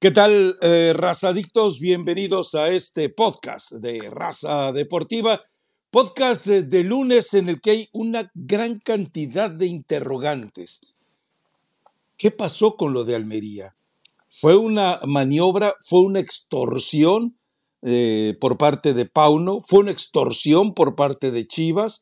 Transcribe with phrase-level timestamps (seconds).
[0.00, 1.78] ¿Qué tal, eh, razadictos?
[1.78, 5.44] Bienvenidos a este podcast de Raza Deportiva,
[5.90, 10.80] podcast eh, de lunes en el que hay una gran cantidad de interrogantes.
[12.16, 13.76] ¿Qué pasó con lo de Almería?
[14.26, 17.36] ¿Fue una maniobra, fue una extorsión
[17.82, 22.00] eh, por parte de Pauno, fue una extorsión por parte de Chivas?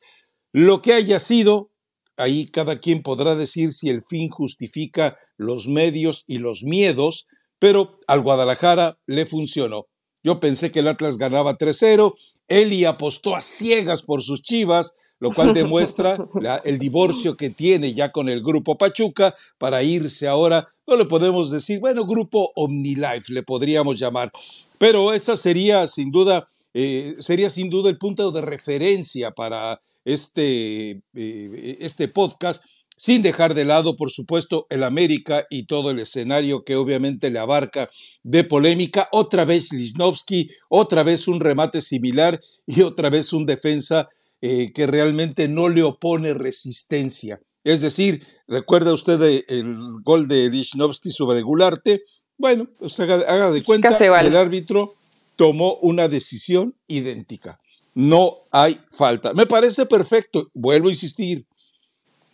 [0.53, 1.73] Lo que haya sido,
[2.17, 7.27] ahí cada quien podrá decir si el fin justifica los medios y los miedos,
[7.59, 9.87] pero al Guadalajara le funcionó.
[10.23, 12.15] Yo pensé que el Atlas ganaba 3-0,
[12.49, 16.19] Eli apostó a ciegas por sus chivas, lo cual demuestra
[16.65, 21.51] el divorcio que tiene ya con el grupo Pachuca para irse ahora, no le podemos
[21.51, 24.33] decir, bueno, grupo OmniLife le podríamos llamar,
[24.79, 31.03] pero esa sería sin duda, eh, sería sin duda el punto de referencia para este,
[31.15, 32.65] eh, este podcast
[32.99, 37.39] sin dejar de lado, por supuesto, el América y todo el escenario que obviamente le
[37.39, 37.89] abarca
[38.25, 39.09] de polémica.
[39.13, 44.09] Otra vez Lichnowsky, otra vez un remate similar y otra vez un defensa
[44.43, 47.41] eh, que realmente no le opone resistencia.
[47.65, 52.03] Es decir, recuerda usted el gol de Lichnowsky sobre Gularte.
[52.37, 54.95] Bueno, pues haga, de cuenta que el árbitro
[55.37, 57.61] tomó una decisión idéntica.
[57.95, 59.35] No hay falta.
[59.35, 60.51] Me parece perfecto.
[60.55, 61.48] Vuelvo a insistir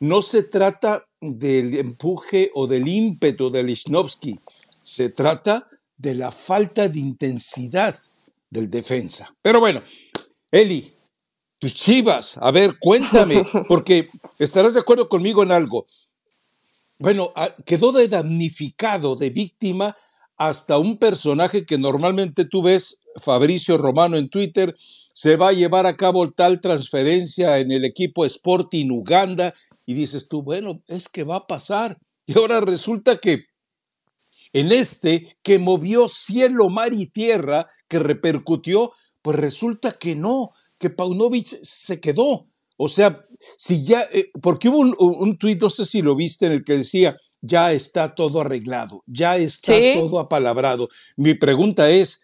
[0.05, 4.39] no se trata del empuje o del ímpetu de Lichnowsky,
[4.83, 5.67] se trata
[5.97, 7.97] de la falta de intensidad
[8.51, 9.35] del defensa.
[9.41, 9.83] Pero bueno,
[10.51, 10.93] Eli,
[11.59, 15.87] tus chivas, a ver, cuéntame, porque estarás de acuerdo conmigo en algo.
[16.99, 17.33] Bueno,
[17.65, 19.97] quedó de damnificado, de víctima,
[20.37, 25.87] hasta un personaje que normalmente tú ves, Fabricio Romano en Twitter, se va a llevar
[25.87, 29.55] a cabo tal transferencia en el equipo Sporting Uganda
[29.87, 31.99] y dices tú, bueno, es que va a pasar.
[32.27, 33.47] Y ahora resulta que
[34.53, 40.91] en este que movió cielo, mar y tierra, que repercutió, pues resulta que no, que
[40.91, 42.49] Paunovic se quedó.
[42.77, 43.27] O sea,
[43.57, 46.65] si ya, eh, porque hubo un, un tuit, no sé si lo viste, en el
[46.65, 50.89] que decía, ya está todo arreglado, ya está todo apalabrado.
[51.17, 52.23] Mi pregunta es,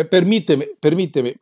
[0.10, 1.36] permíteme, permíteme.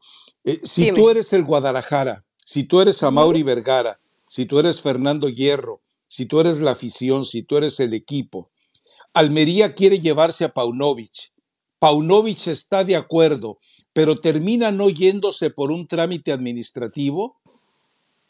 [0.44, 4.82] Eh, si tú eres el Guadalajara, si tú eres a Mauri Vergara, si tú eres
[4.82, 8.52] Fernando Hierro, si tú eres la afición, si tú eres el equipo,
[9.14, 11.34] Almería quiere llevarse a Paunovic.
[11.78, 13.58] Paunovic está de acuerdo,
[13.92, 17.42] pero termina no yéndose por un trámite administrativo.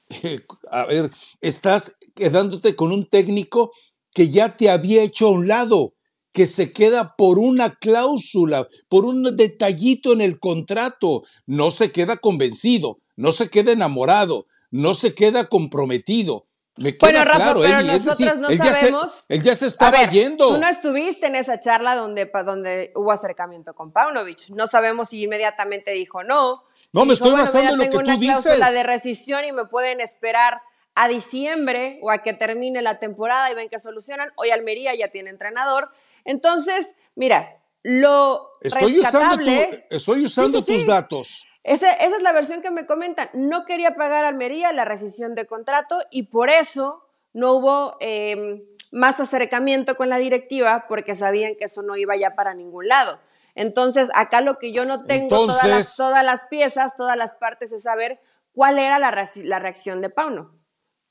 [0.72, 3.72] a ver, estás quedándote con un técnico
[4.16, 5.94] que ya te había hecho a un lado,
[6.32, 12.18] que se queda por una cláusula, por un detallito en el contrato, no se queda
[12.18, 16.46] convencido, no se queda enamorado, no se queda comprometido.
[16.78, 19.26] Me queda bueno, Rafa, pero nosotros no sabemos.
[19.30, 20.54] él ya se estaba yendo.
[20.54, 24.50] Tú no estuviste en esa charla donde, donde hubo acercamiento con Paunovic.
[24.50, 26.64] No sabemos si inmediatamente dijo no.
[26.94, 28.44] No, me estoy basando en lo que tú dices.
[28.44, 30.62] Tengo una de rescisión y me pueden esperar
[30.94, 34.32] a diciembre o a que termine la temporada y ven que solucionan.
[34.36, 35.90] Hoy Almería ya tiene entrenador.
[36.26, 39.52] Entonces, mira, lo estoy rescatable...
[39.52, 41.48] Usando estoy usando tus datos.
[41.68, 43.30] Esa, es la versión que me comentan.
[43.34, 49.20] No quería pagar Almería la rescisión de contrato y por eso no hubo em, más
[49.20, 53.20] acercamiento con la directiva porque sabían que eso no iba ya para ningún lado.
[53.54, 57.74] Entonces, acá lo que yo no tengo todas, las, todas, las, piezas, todas las partes
[57.74, 58.22] es saber
[58.54, 60.58] cuál era la, la reacción de Pauno.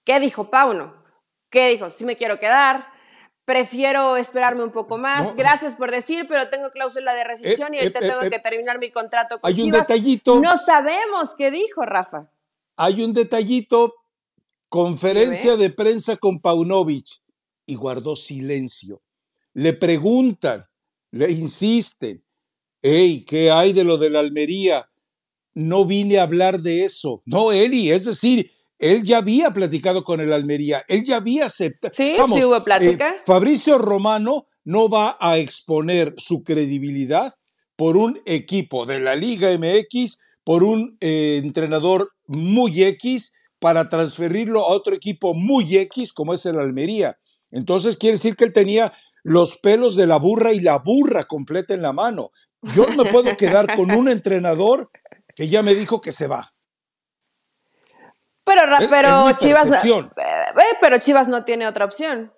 [0.04, 1.04] ¿Qué dijo Pauno?
[1.50, 1.90] ¿Qué dijo?
[1.90, 2.86] Sí me quiero quedar,
[3.46, 5.34] prefiero esperarme un poco más.
[5.34, 9.40] Gracias por decir, pero tengo cláusula de rescisión y ahorita tengo que terminar mi contrato
[9.40, 10.40] con hay un detallito.
[10.40, 12.30] No sabemos qué dijo Rafa.
[12.76, 13.94] Hay un detallito,
[14.68, 17.06] conferencia de prensa con Paunovic
[17.64, 19.00] y guardó silencio.
[19.54, 20.66] Le preguntan,
[21.12, 22.22] le insisten,
[22.82, 24.90] hey, ¿qué hay de lo de la Almería?
[25.54, 27.22] No vine a hablar de eso.
[27.24, 31.94] No, Eli, es decir, él ya había platicado con el Almería, él ya había aceptado.
[31.94, 33.08] Sí, sí hubo plática.
[33.08, 37.34] Eh, Fabricio Romano no va a exponer su credibilidad
[37.76, 44.60] por un equipo de la Liga MX, por un eh, entrenador muy X, para transferirlo
[44.60, 47.18] a otro equipo muy X como es el Almería.
[47.50, 51.74] Entonces quiere decir que él tenía los pelos de la burra y la burra completa
[51.74, 52.30] en la mano.
[52.74, 54.90] Yo no me puedo quedar con un entrenador
[55.34, 56.55] que ya me dijo que se va.
[58.46, 62.32] Pero, pero Chivas, eh, eh, pero Chivas no tiene otra opción.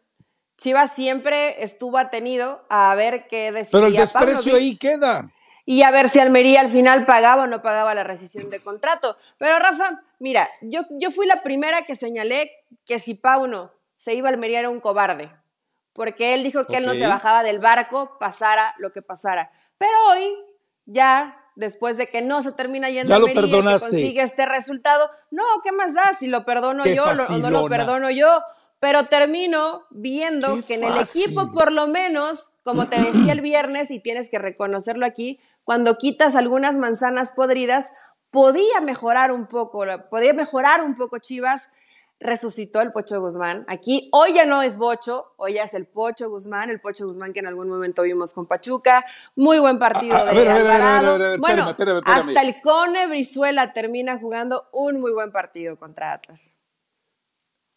[0.56, 5.30] Chivas siempre estuvo atenido a ver qué decía Pero el desprecio ahí queda.
[5.66, 9.18] Y a ver si Almería al final pagaba o no pagaba la rescisión de contrato.
[9.36, 12.52] Pero Rafa, mira, yo, yo fui la primera que señalé
[12.86, 15.30] que si Pauno se iba a Almería era un cobarde.
[15.92, 19.50] Porque él dijo que él no se bajaba del barco, pasara lo que pasara.
[19.76, 20.38] Pero hoy
[20.86, 25.10] ya después de que no se termina yendo a Almería y consigue este resultado.
[25.32, 28.42] No, ¿qué más da si lo perdono yo o no lo perdono yo?
[28.78, 33.90] Pero termino viendo que en el equipo, por lo menos, como te decía el viernes,
[33.90, 37.92] y tienes que reconocerlo aquí, cuando quitas algunas manzanas podridas,
[38.30, 41.70] podía mejorar un poco, podía mejorar un poco Chivas
[42.20, 43.64] resucitó el Pocho Guzmán.
[43.68, 47.32] Aquí hoy ya no es Bocho, hoy ya es el Pocho Guzmán, el Pocho Guzmán
[47.32, 49.04] que en algún momento vimos con Pachuca.
[49.36, 51.38] Muy buen partido de Alvarado.
[51.38, 51.74] Bueno,
[52.04, 56.58] hasta el Cone Brizuela termina jugando un muy buen partido contra Atlas.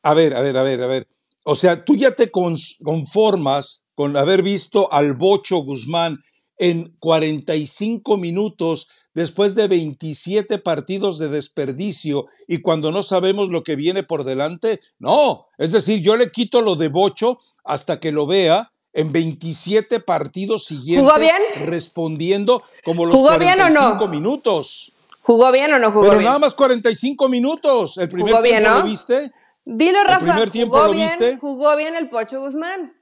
[0.04, 1.08] A ver, a ver, a ver, a ver.
[1.44, 6.20] O sea, tú ya te conformas con haber visto al Bocho Guzmán
[6.58, 13.76] en 45 minutos después de 27 partidos de desperdicio y cuando no sabemos lo que
[13.76, 14.82] viene por delante?
[15.00, 20.02] No, es decir, yo le quito lo de Bocho hasta que lo vea en 27
[20.02, 21.68] partidos siguientes ¿Jugó bien?
[21.68, 24.08] respondiendo como los ¿Jugó 45 bien o no?
[24.08, 24.94] minutos.
[25.22, 26.26] ¿Jugó bien o no jugó Pero bien?
[26.26, 27.98] nada más 45 minutos.
[27.98, 28.80] ¿El primer tiempo bien, ¿no?
[28.80, 29.32] lo viste?
[29.64, 31.38] Dile, Rafa, ¿El primer tiempo jugó lo bien, viste?
[31.38, 32.94] Jugó bien el Pocho Guzmán.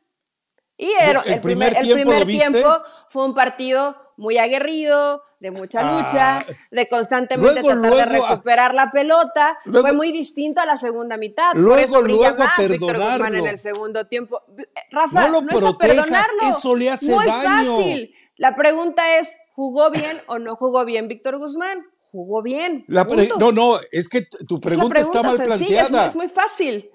[0.78, 2.70] Y el, el, primer, el primer tiempo
[3.10, 6.46] fue un partido muy aguerrido, de mucha lucha, ah.
[6.70, 9.58] de constantemente tratar de recuperar la pelota.
[9.64, 11.54] fue muy distinto a la segunda mitad.
[11.54, 14.42] Luego, por eso brilla más Guzmán en el segundo tiempo.
[14.58, 16.42] Eh, Rafa, no, es a perdonarlo.
[16.50, 17.78] Eso le hace muy daño.
[17.78, 18.14] fácil.
[18.36, 21.86] La pregunta es, ¿jugó bien o no jugó bien Víctor Guzmán?
[22.12, 22.86] Jugó bien.
[22.88, 26.04] no, no, es que tu pregunta, está mal planteada.
[26.04, 26.90] Es, es, muy fácil.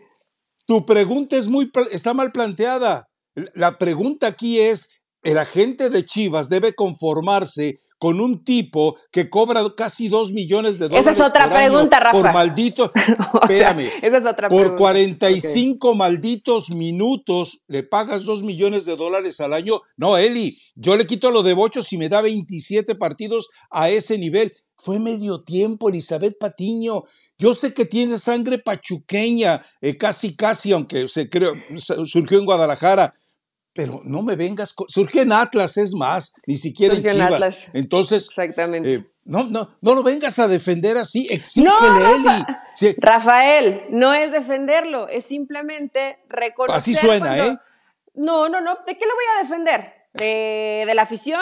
[0.66, 3.08] Tu pregunta es muy, está mal planteada.
[3.54, 4.90] La pregunta aquí es,
[5.22, 10.88] el agente de Chivas debe conformarse con un tipo que cobra casi dos millones de
[10.88, 11.06] dólares.
[11.06, 12.20] Esa es otra pregunta, Rafa.
[12.20, 12.92] Por maldito.
[13.42, 13.90] espérame.
[14.02, 19.80] esa es otra por 45 malditos minutos le pagas dos millones de dólares al año.
[19.96, 24.18] No, Eli, yo le quito lo de Bocho si me da 27 partidos a ese
[24.18, 24.54] nivel.
[24.76, 27.04] Fue medio tiempo, Elizabeth Patiño.
[27.38, 31.54] Yo sé que tiene sangre pachuqueña, eh, casi, casi, aunque se creó,
[32.04, 33.14] surgió en Guadalajara
[33.74, 37.32] pero no me vengas, surge en Atlas, es más, ni siquiera en Chivas.
[37.32, 37.70] Atlas.
[37.74, 38.94] Entonces, Exactamente.
[38.94, 42.46] Eh, no, no, no lo vengas a defender así, exígele, no,
[42.98, 46.76] Rafael, no es defenderlo, es simplemente reconocer.
[46.76, 47.56] Así suena, ¿eh?
[48.14, 49.92] No, no, no, ¿de qué lo voy a defender?
[50.12, 51.40] ¿De, la afición?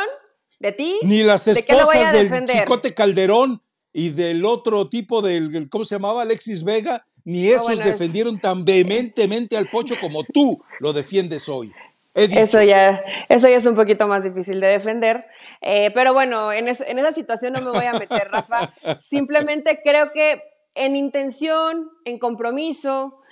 [0.59, 0.99] ¿De ti?
[1.03, 3.63] Ni las esposas del Chicote Calderón
[3.93, 6.23] y del otro tipo del, ¿cómo se llamaba?
[6.23, 11.73] Alexis Vega, ni esos defendieron tan vehementemente al Pocho como tú lo defiendes hoy.
[12.15, 15.27] Eso ya, eso ya es un poquito más difícil de defender.
[15.61, 18.71] Eh, pero bueno, en, en, esa situación no me voy a meter, Rafa.
[19.01, 20.43] Simplemente creo que
[20.75, 23.23] en intención, en compromiso,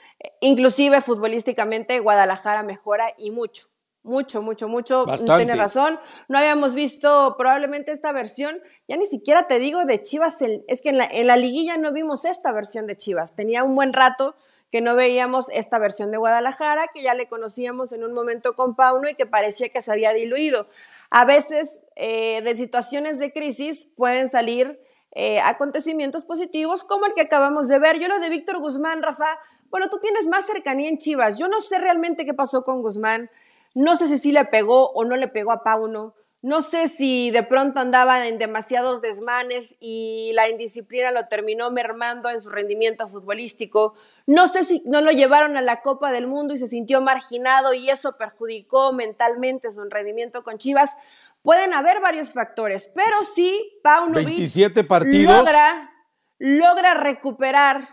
[0.40, 3.66] inclusive futbolísticamente, Guadalajara mejora y mucho.
[4.02, 5.04] Mucho, mucho, mucho.
[5.36, 6.00] Tiene razón.
[6.28, 8.62] No habíamos visto probablemente esta versión.
[8.88, 10.38] Ya ni siquiera te digo de Chivas.
[10.68, 13.36] Es que en la, en la liguilla no vimos esta versión de Chivas.
[13.36, 14.36] Tenía un buen rato
[14.70, 18.76] que no veíamos esta versión de Guadalajara, que ya le conocíamos en un momento con
[18.76, 20.68] Pauno y que parecía que se había diluido.
[21.10, 24.80] A veces eh, de situaciones de crisis pueden salir
[25.12, 27.98] eh, acontecimientos positivos como el que acabamos de ver.
[27.98, 29.38] Yo lo de Víctor Guzmán, Rafa,
[29.70, 31.38] bueno, tú tienes más cercanía en Chivas.
[31.38, 33.28] Yo no sé realmente qué pasó con Guzmán.
[33.74, 36.14] No sé si sí le pegó o no le pegó a Pauno.
[36.42, 42.30] No sé si de pronto andaba en demasiados desmanes y la indisciplina lo terminó mermando
[42.30, 43.94] en su rendimiento futbolístico.
[44.26, 47.74] No sé si no lo llevaron a la Copa del Mundo y se sintió marginado
[47.74, 50.96] y eso perjudicó mentalmente su rendimiento con Chivas.
[51.42, 55.36] Pueden haber varios factores, pero sí Paunovic 27 partidos.
[55.36, 55.92] logra,
[56.38, 57.86] logra recuperar,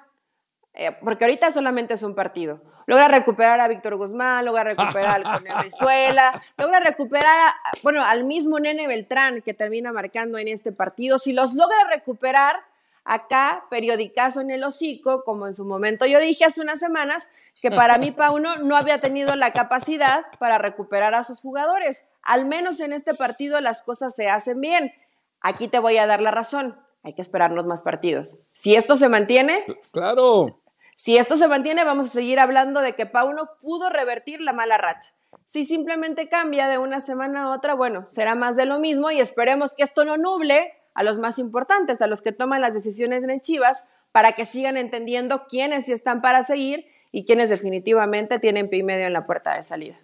[0.73, 5.23] eh, porque ahorita solamente es un partido, logra recuperar a Víctor Guzmán, logra recuperar al
[5.23, 7.53] Cone Venezuela, logra recuperar,
[7.83, 11.19] bueno, al mismo Nene Beltrán que termina marcando en este partido.
[11.19, 12.55] Si los logra recuperar,
[13.03, 17.29] acá, periodicazo en el hocico, como en su momento yo dije hace unas semanas,
[17.61, 22.07] que para mí Pauno no había tenido la capacidad para recuperar a sus jugadores.
[22.21, 24.93] Al menos en este partido las cosas se hacen bien.
[25.41, 26.79] Aquí te voy a dar la razón.
[27.03, 28.39] Hay que esperarnos más partidos.
[28.51, 29.65] Si esto se mantiene.
[29.91, 30.59] Claro.
[30.97, 34.79] Si esto se mantiene, vamos a seguir hablando de que Pauno pudo revertir la mala
[34.79, 35.13] racha.
[35.45, 39.19] Si simplemente cambia de una semana a otra, bueno, será más de lo mismo y
[39.19, 43.23] esperemos que esto no nuble a los más importantes, a los que toman las decisiones
[43.23, 48.67] en Chivas, para que sigan entendiendo quiénes sí están para seguir y quienes definitivamente tienen
[48.67, 49.99] pie y medio en la puerta de salida.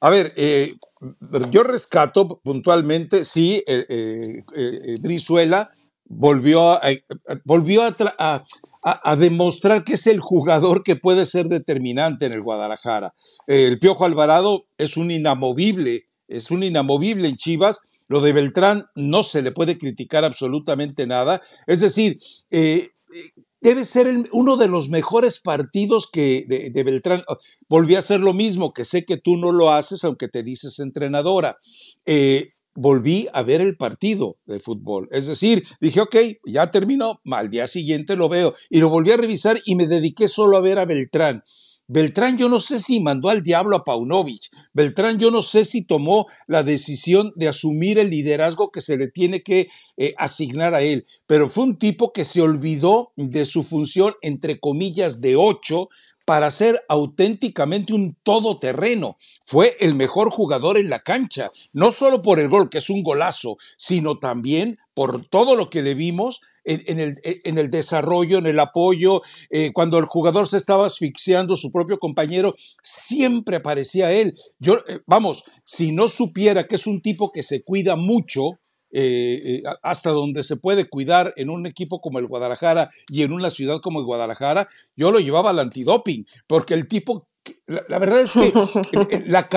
[0.00, 0.76] A ver, eh,
[1.50, 3.84] yo rescato puntualmente, sí, eh,
[4.56, 5.72] eh, Brizuela
[6.06, 6.80] volvió, a,
[7.44, 8.44] volvió a,
[9.18, 13.14] demostrar que es el jugador que puede ser determinante en el Guadalajara.
[13.46, 17.82] el Piojo Alvarado es un inamovible, es un inamovible en Chivas.
[18.08, 21.42] Lo de Beltrán no se le puede criticar absolutamente nada.
[21.66, 22.18] Es decir,
[23.60, 27.22] debe ser uno de los mejores partidos que de, Beltrán.
[27.68, 30.78] Volví a hacer lo mismo, que sé que tú no lo haces, aunque te dices
[30.78, 31.58] entrenadora.
[32.06, 35.08] Eh, volví a ver el partido de fútbol.
[35.10, 38.54] Es decir, dije, ok, ya terminó, al día siguiente lo veo.
[38.68, 41.42] Y lo volví a revisar y me dediqué solo a ver a Beltrán.
[41.92, 44.42] Beltrán yo no sé si mandó al diablo a Paunovic.
[44.72, 49.08] Beltrán yo no sé si tomó la decisión de asumir el liderazgo que se le
[49.08, 51.04] tiene que eh, asignar a él.
[51.26, 55.88] Pero fue un tipo que se olvidó de su función, entre comillas, de ocho
[56.30, 59.16] para ser auténticamente un todoterreno.
[59.44, 63.02] Fue el mejor jugador en la cancha, no solo por el gol, que es un
[63.02, 68.46] golazo, sino también por todo lo que le vimos en, el, en, el, desarrollo, en
[68.46, 74.34] el apoyo, eh, cuando el jugador se estaba asfixiando, su propio compañero, siempre aparecía él.
[74.60, 78.60] Yo, eh, vamos, si no supiera que es un tipo que se cuida mucho,
[78.92, 83.50] eh, hasta donde se puede cuidar en un equipo como el Guadalajara y en una
[83.50, 87.28] ciudad como el Guadalajara, yo lo llevaba al antidoping, porque el tipo
[87.66, 89.48] la, verdad es que la,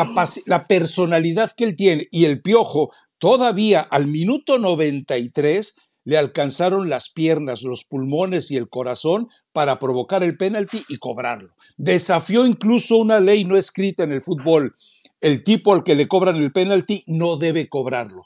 [0.45, 5.75] la personalidad que él tiene y el piojo, todavía al minuto 93
[6.05, 11.55] le alcanzaron las piernas, los pulmones y el corazón para provocar el penalti y cobrarlo.
[11.77, 14.75] Desafió incluso una ley no escrita en el fútbol.
[15.21, 18.25] El tipo al que le cobran el penalti no debe cobrarlo.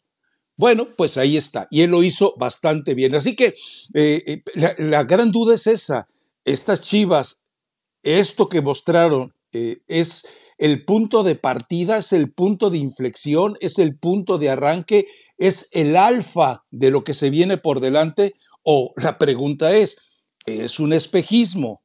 [0.57, 1.67] Bueno, pues ahí está.
[1.69, 3.13] Y él lo hizo bastante bien.
[3.13, 3.55] Así que
[3.93, 4.43] eh, eh,
[4.79, 6.07] la, gran duda es esa.
[6.43, 7.43] Estas chivas,
[8.01, 13.77] esto que mostraron eh, es el punto de partida, es el punto de inflexión, es
[13.77, 18.33] el punto de arranque, es el alfa de lo que se viene por delante?
[18.63, 19.97] O la pregunta es,
[20.47, 21.81] ¿es un espejismo?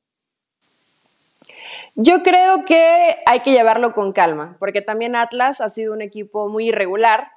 [1.94, 6.48] Yo creo que hay que llevarlo con calma, porque también Atlas ha sido un equipo
[6.48, 7.28] muy irregular,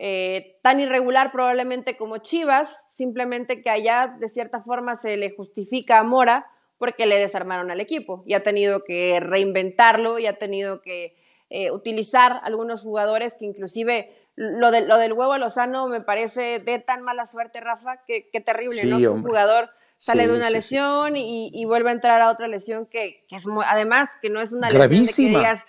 [0.00, 5.98] eh, tan irregular probablemente como Chivas, simplemente que allá de cierta forma se le justifica
[5.98, 6.46] a Mora
[6.78, 11.16] porque le desarmaron al equipo y ha tenido que reinventarlo y ha tenido que
[11.50, 16.78] eh, utilizar algunos jugadores que inclusive lo, de, lo del huevo Lozano me parece de
[16.78, 19.12] tan mala suerte, Rafa, que, terrible, ¿no?
[19.12, 23.44] un jugador sale de una lesión y, vuelve a entrar a otra lesión que, es
[23.66, 25.64] además que no es una lesión que digas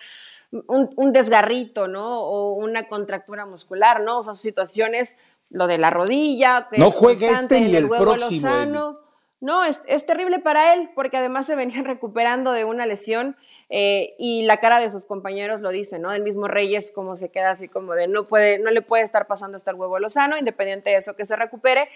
[0.52, 2.22] un, desgarrito, ¿no?
[2.22, 4.20] O una contractura muscular, ¿no?
[4.20, 5.18] O sea, situaciones,
[5.50, 9.00] lo de la rodilla, que no juega este ni el, Lozano.
[9.42, 13.38] No, es, terrible para él, porque además se venía recuperando de una lesión
[13.70, 16.12] eh, y la cara de sus compañeros lo dice, ¿no?
[16.12, 19.28] El mismo Reyes como se queda así como de no puede, no le puede estar
[19.28, 21.90] pasando hasta el huevo Lozano, independiente de eso que se recupere,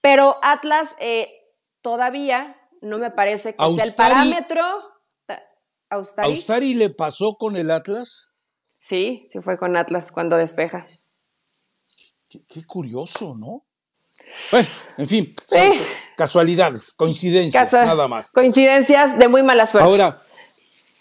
[0.00, 1.46] pero Atlas eh,
[1.82, 4.62] todavía no me parece que sea el parámetro.
[5.90, 6.28] Austari.
[6.28, 8.30] ¿Austari le pasó con el Atlas?
[8.78, 10.86] Sí, sí fue con Atlas cuando despeja.
[12.28, 13.66] qué curioso, ¿no?
[14.50, 15.34] Bueno, en fin,
[16.16, 18.30] casualidades, coincidencias, nada más.
[18.30, 19.88] Coincidencias de muy mala suerte.
[19.88, 20.22] Ahora,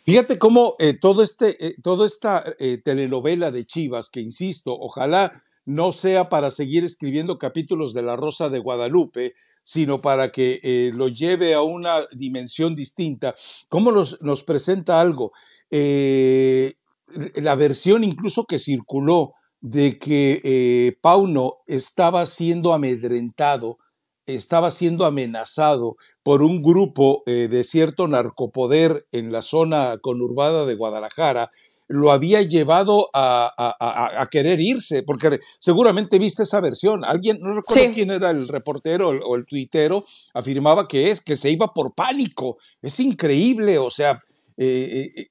[0.05, 5.43] fíjate cómo eh, todo este, eh, toda esta eh, telenovela de Chivas, que insisto, ojalá
[5.69, 11.09] no sea para seguir escribiendo capítulos de La Rosa de Guadalupe, sino para que lo
[11.09, 13.35] lleve a una dimensión distinta,
[13.67, 15.31] cómo nos, presenta algo.
[15.69, 23.77] la versión incluso que circuló de que eh, Pauno estaba siendo amedrentado,
[24.25, 30.75] estaba siendo amenazado por un grupo eh, de cierto narcopoder en la zona conurbada de
[30.75, 31.51] Guadalajara,
[31.89, 37.03] lo había llevado a, querer irse, porque seguramente viste esa versión.
[37.03, 41.49] Alguien, no recuerdo quién era el reportero o el tuitero, afirmaba que es, que se
[41.49, 42.57] iba por pánico.
[42.81, 44.21] Es increíble, o sea,
[44.55, 45.27] eh,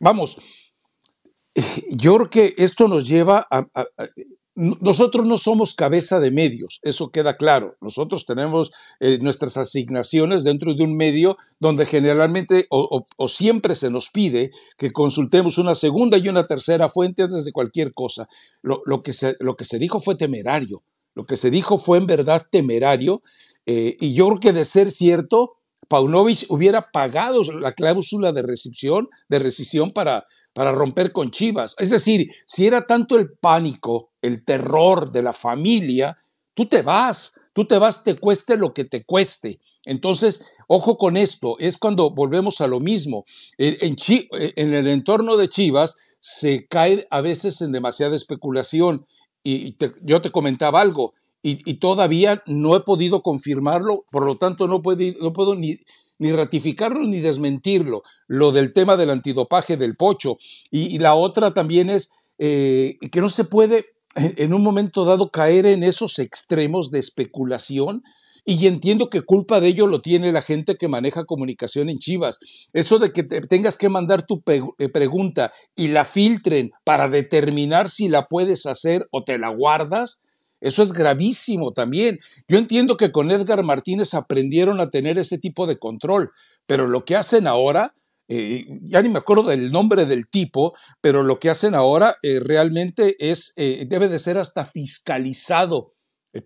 [0.00, 0.72] vamos,
[1.90, 3.66] yo creo que esto nos lleva a,
[4.54, 7.76] nosotros no somos cabeza de medios, eso queda claro.
[7.80, 14.10] Nosotros tenemos eh, nuestras asignaciones dentro de un medio donde generalmente o, siempre se nos
[14.10, 18.28] pide que consultemos una segunda y una tercera fuente antes de cualquier cosa.
[18.62, 20.82] Lo, que, se, lo que, se, dijo fue temerario,
[21.14, 23.22] lo que se dijo fue en verdad temerario
[23.64, 25.56] eh, y yo creo que de ser cierto,
[25.88, 31.74] Paunovic hubiera pagado la cláusula de rescisión, de rescisión para, para romper con Chivas.
[31.78, 36.18] Es decir, si era tanto el pánico, el terror de la familia,
[36.54, 39.60] tú te vas, tú te vas, te cueste lo que te cueste.
[39.84, 43.24] Entonces, ojo con esto, es cuando volvemos a lo mismo.
[43.58, 43.96] En,
[44.56, 49.06] en el entorno de Chivas se cae a veces en demasiada especulación.
[49.42, 54.80] Y yo te comentaba algo, y, todavía no he podido confirmarlo, por lo tanto no,
[55.20, 55.76] no puedo ni,
[56.22, 60.38] ni ratificarlo ni desmentirlo, lo del tema del antidopaje del pocho.
[60.70, 65.66] Y, la otra también es eh, que no se puede en un momento dado caer
[65.66, 68.04] en esos extremos de especulación.
[68.44, 72.38] Y entiendo que culpa de ello lo tiene la gente que maneja comunicación en Chivas.
[72.72, 78.08] Eso de que tengas que mandar tu eh, pregunta y la filtren para determinar si
[78.08, 80.22] la puedes hacer o te la guardas,
[80.62, 82.20] eso es gravísimo también.
[82.48, 86.30] Yo entiendo que con Edgar Martínez aprendieron a tener ese tipo de control,
[86.66, 87.94] pero lo que hacen ahora,
[88.28, 92.38] eh, ya ni me acuerdo del nombre del tipo, pero lo que hacen ahora eh,
[92.40, 95.94] realmente es, eh, debe de ser hasta fiscalizado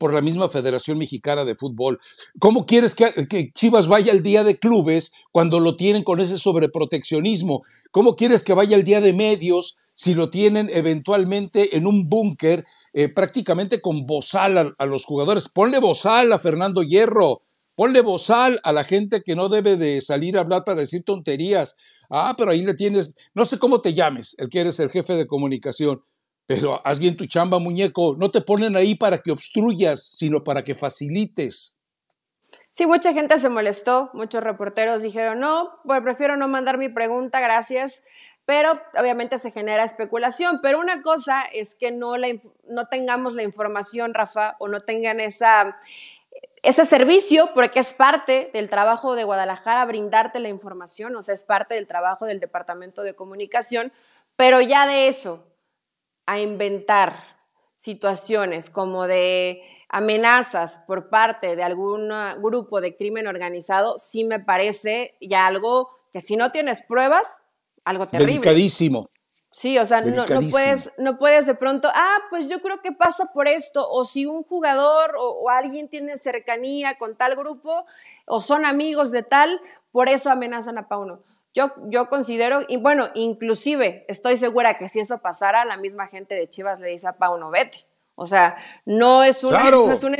[0.00, 2.00] por la misma Federación Mexicana de Fútbol.
[2.40, 6.38] ¿Cómo quieres que, que, Chivas vaya al día de clubes cuando lo tienen con ese
[6.38, 7.62] sobreproteccionismo?
[7.92, 12.64] ¿Cómo quieres que vaya al día de medios si lo tienen eventualmente en un búnker
[12.98, 15.50] eh, prácticamente con bozal a, los jugadores.
[15.50, 17.42] Ponle bozal a Fernando Hierro,
[17.74, 21.76] ponle bozal a la gente que no debe de salir a hablar para decir tonterías.
[22.08, 25.12] Ah, pero ahí le tienes, no sé cómo te llames, el que eres el jefe
[25.12, 26.02] de comunicación,
[26.46, 28.16] pero haz bien tu chamba, muñeco.
[28.18, 31.76] No te ponen ahí para que obstruyas, sino para que facilites.
[32.72, 37.40] Sí, mucha gente se molestó, muchos reporteros dijeron, no, pues prefiero no mandar mi pregunta,
[37.40, 38.04] gracias
[38.46, 40.60] pero obviamente se genera especulación.
[40.62, 42.14] Pero una cosa es que no,
[42.68, 49.16] no tengamos la información, Rafa, o no tengan ese servicio, porque es parte del trabajo
[49.16, 53.92] de Guadalajara brindarte la información, o sea, es parte del trabajo del Departamento de Comunicación,
[54.36, 55.44] pero ya de eso,
[56.26, 57.12] a inventar
[57.76, 62.10] situaciones como de amenazas por parte de algún
[62.42, 67.42] grupo de crimen organizado, sí me parece ya algo que si no tienes pruebas,
[67.86, 68.32] algo terrible.
[68.32, 69.08] Delicadísimo.
[69.50, 73.30] Sí, o sea, no, puedes, no puedes de pronto, ah, pues yo creo que pasa
[73.32, 77.86] por esto, o si un jugador o, alguien tiene cercanía con tal grupo,
[78.26, 79.58] o son amigos de tal,
[79.92, 81.22] por eso amenazan a Pauno.
[81.54, 86.34] Yo, yo considero, y bueno, inclusive estoy segura que si eso pasara, la misma gente
[86.34, 87.78] de Chivas le dice a Pauno, vete.
[88.14, 90.18] O sea, no es una, no es una,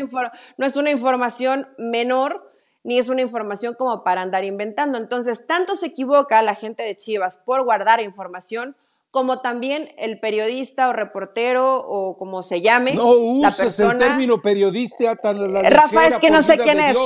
[0.57, 2.56] no es una información menor
[2.87, 4.97] ni es una información como para andar inventando.
[4.97, 8.77] Entonces, tanto se equivoca la gente de Chivas por guardar información,
[9.11, 12.95] como también el periodista o reportero o como se llame.
[12.95, 16.97] No uses el término periodista tan la Rafa, es que no sé quién es.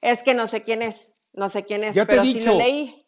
[0.00, 1.14] Es que no sé quién es.
[1.32, 3.06] No sé quién es, ya pero te he dicho, leí.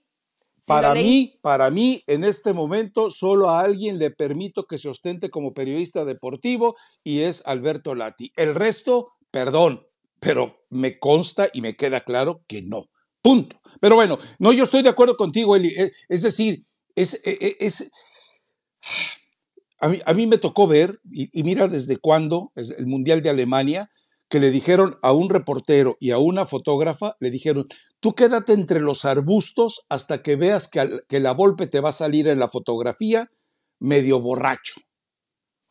[0.68, 5.30] para mí, para mí, en este momento, solo a alguien le permito que se ostente
[5.30, 8.32] como periodista deportivo y es Alberto Lati.
[8.36, 9.84] El resto, perdón,
[10.24, 12.90] pero me consta y me queda claro que no.
[13.22, 13.60] Punto.
[13.80, 15.68] Pero bueno, no, yo estoy de acuerdo contigo, Eli.
[15.68, 17.20] Eh, es decir, es,
[19.78, 23.90] a, mí, a mí me tocó ver, y, mira desde cuándo, el Mundial de Alemania,
[24.30, 27.66] que le dijeron a un reportero y a una fotógrafa, le dijeron,
[28.00, 31.92] tú quédate entre los arbustos hasta que veas que, que la golpe te va a
[31.92, 33.30] salir en la fotografía
[33.78, 34.80] medio borracho.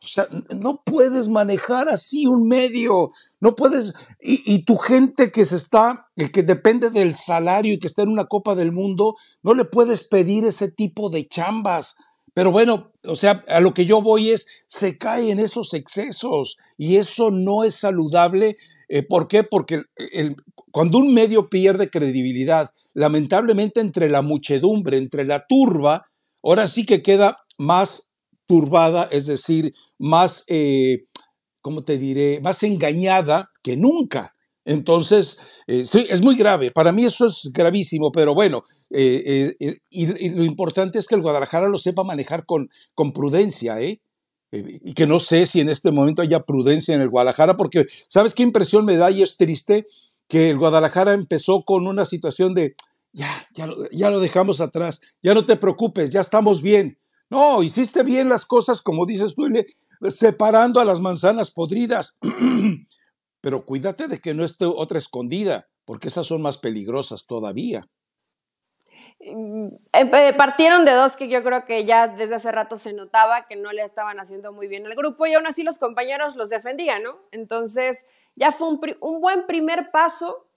[0.04, 3.10] O sea, no puedes manejar así un medio,
[3.44, 8.00] no puedes, y, tu gente que se está, que depende del salario y que está
[8.00, 11.96] en una Copa del Mundo, no le puedes pedir ese tipo de chambas.
[12.32, 16.56] Pero bueno, o sea, a lo que yo voy es, se cae en esos excesos
[16.78, 18.56] y eso no es saludable.
[18.88, 19.44] Eh, ¿Por qué?
[19.44, 19.82] Porque
[20.70, 26.06] cuando un medio pierde credibilidad, lamentablemente entre la muchedumbre, entre la turba,
[26.42, 28.10] ahora sí que queda más
[28.46, 31.04] turbada, es decir, más, eh,
[31.64, 34.34] ¿cómo te diré?, más engañada que nunca.
[34.66, 36.70] Entonces, eh, sí, es muy grave.
[36.70, 39.54] Para mí eso es gravísimo, pero bueno, eh,
[39.88, 44.02] y, lo importante es que el Guadalajara lo sepa manejar con, con prudencia, ¿eh?
[44.52, 48.34] y que no sé si en este momento haya prudencia en el Guadalajara, porque ¿sabes
[48.34, 49.10] qué impresión me da?
[49.10, 49.86] Y es triste
[50.28, 52.76] que el Guadalajara empezó con una situación de,
[53.12, 56.98] ya, ya lo, ya lo dejamos atrás, ya no te preocupes, ya estamos bien.
[57.30, 59.48] No, hiciste bien las cosas, como dices tú,
[60.08, 62.18] separando a las manzanas podridas.
[63.40, 67.86] Pero cuídate de que no esté otra escondida, porque esas son más peligrosas todavía.
[69.20, 73.46] Mm, eh, partieron de dos que yo creo que ya desde hace rato se notaba
[73.46, 76.50] que no le estaban haciendo muy bien al grupo y aún así los compañeros los
[76.50, 77.20] defendían, ¿no?
[77.30, 80.48] Entonces ya fue un, un buen primer paso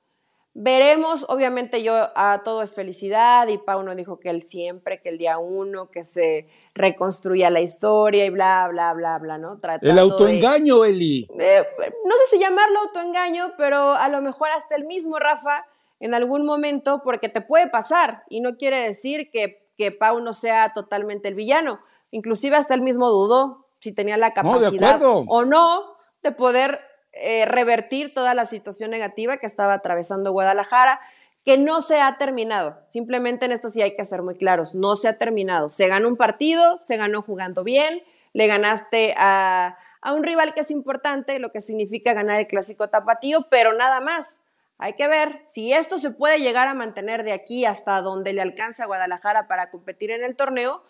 [0.59, 5.19] Veremos, obviamente yo a todo es felicidad y Pauno dijo que él siempre, que el
[5.19, 9.59] día uno, que se reconstruía la historia y bla, bla, bla, bla, ¿no?
[9.83, 11.27] el autoengaño, Eli.
[11.29, 15.63] no sé si llamarlo autoengaño, pero a lo mejor hasta el mismo Rafa
[15.99, 20.73] en algún momento, porque te puede pasar y no quiere decir que, que Pauno sea
[20.73, 21.81] totalmente el villano.
[22.09, 26.79] Inclusive hasta él mismo dudó si tenía la capacidad o no de poder
[27.21, 30.99] eh, revertir toda la situación negativa que estaba atravesando Guadalajara,
[31.43, 32.77] que no se ha terminado.
[32.89, 35.69] Simplemente en esto sí hay que ser muy claros, no se ha terminado.
[35.69, 38.03] Se ganó un partido, se ganó jugando bien,
[38.33, 42.89] le ganaste a, a un rival que es importante, lo que significa ganar el clásico
[42.89, 44.41] tapatío, pero nada más.
[44.77, 48.41] Hay que ver si esto se puede llegar a mantener de aquí hasta donde le
[48.41, 50.83] alcanza a Guadalajara para competir en el torneo.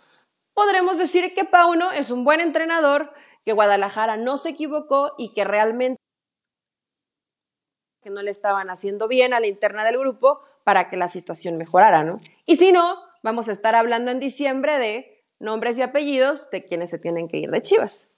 [0.53, 3.13] Podremos decir que Pauno es un buen entrenador,
[3.45, 6.01] que Guadalajara no se equivocó y que realmente
[8.07, 11.57] que no le estaban haciendo bien a la interna del grupo para que la situación
[11.57, 12.21] mejorara, ¿no?
[12.45, 12.81] Y si no,
[13.21, 17.37] vamos a estar hablando en diciembre de nombres y apellidos de quienes se tienen que
[17.37, 18.11] ir de Chivas.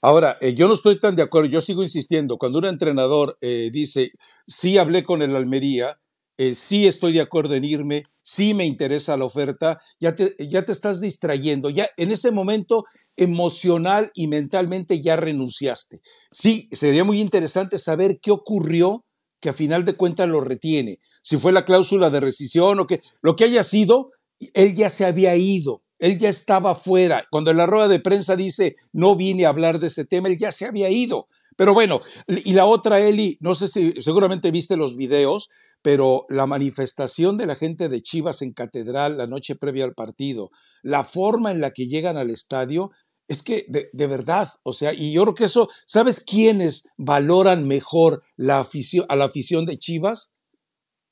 [0.00, 3.70] Ahora, eh, yo no estoy tan de acuerdo, yo sigo insistiendo, cuando un entrenador eh,
[3.72, 4.12] dice,
[4.46, 5.98] sí hablé con el Almería,
[6.38, 10.64] eh, sí estoy de acuerdo en irme, sí me interesa la oferta, ya te, ya
[10.64, 12.84] te estás distrayendo, ya en ese momento
[13.16, 16.00] emocional y mentalmente ya renunciaste.
[16.30, 19.04] Sí, sería muy interesante saber qué ocurrió
[19.40, 20.98] que a final de cuentas lo retiene.
[21.22, 24.10] Si fue la cláusula de rescisión o que lo que haya sido,
[24.54, 27.26] él ya se había ido, él ya estaba fuera.
[27.30, 30.52] Cuando la rueda de prensa dice no vine a hablar de ese tema, él ya
[30.52, 31.28] se había ido.
[31.56, 35.48] Pero bueno, y la otra, Eli, no sé si seguramente viste los videos,
[35.82, 40.50] pero la manifestación de la gente de Chivas en Catedral la noche previa al partido,
[40.82, 42.90] la forma en la que llegan al estadio,
[43.28, 48.22] es que de, verdad, o sea, y yo creo que eso, ¿sabes quiénes valoran mejor
[48.36, 50.32] la afición, a la afición de Chivas?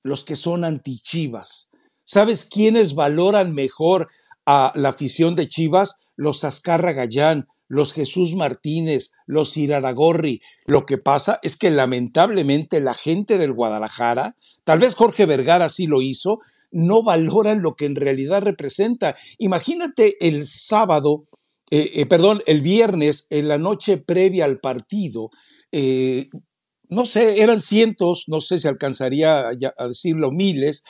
[0.02, 1.70] Los que son anti-Chivas.
[2.04, 4.08] ¿Sabes quiénes valoran mejor
[4.46, 5.96] a la afición de Chivas?
[6.16, 10.40] Los Azcarra Gallán, los Jesús Martínez, los Iraragorri.
[10.66, 15.86] Lo que pasa es que lamentablemente la gente del Guadalajara, tal vez Jorge Vergara sí
[15.86, 19.16] lo hizo, no valoran lo que en realidad representa.
[19.38, 21.26] Imagínate el sábado
[21.70, 25.30] eh, eh, perdón, el viernes, en la noche previa al partido,
[25.72, 26.28] eh,
[26.88, 30.84] no sé, eran cientos, no sé si alcanzaría a, decirlo miles,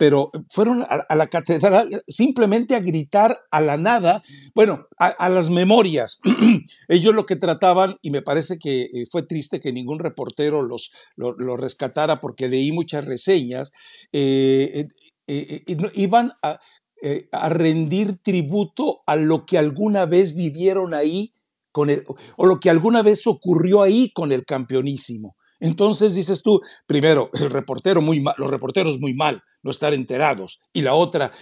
[0.00, 6.18] pero fueron a, la catedral simplemente a gritar a la nada, bueno, a, las memorias.
[6.88, 11.56] Ellos lo que trataban, y me parece que fue triste que ningún reportero los, lo,
[11.56, 13.70] rescatara porque leí muchas reseñas,
[15.94, 16.58] iban a,
[17.02, 21.34] eh, a rendir tributo a lo que alguna vez vivieron ahí
[21.72, 22.04] con el,
[22.36, 25.36] o lo que alguna vez ocurrió ahí con el campeonísimo.
[25.60, 30.60] Entonces dices tú, primero, el reportero muy mal, los reporteros muy mal, no estar enterados.
[30.72, 31.32] Y la otra,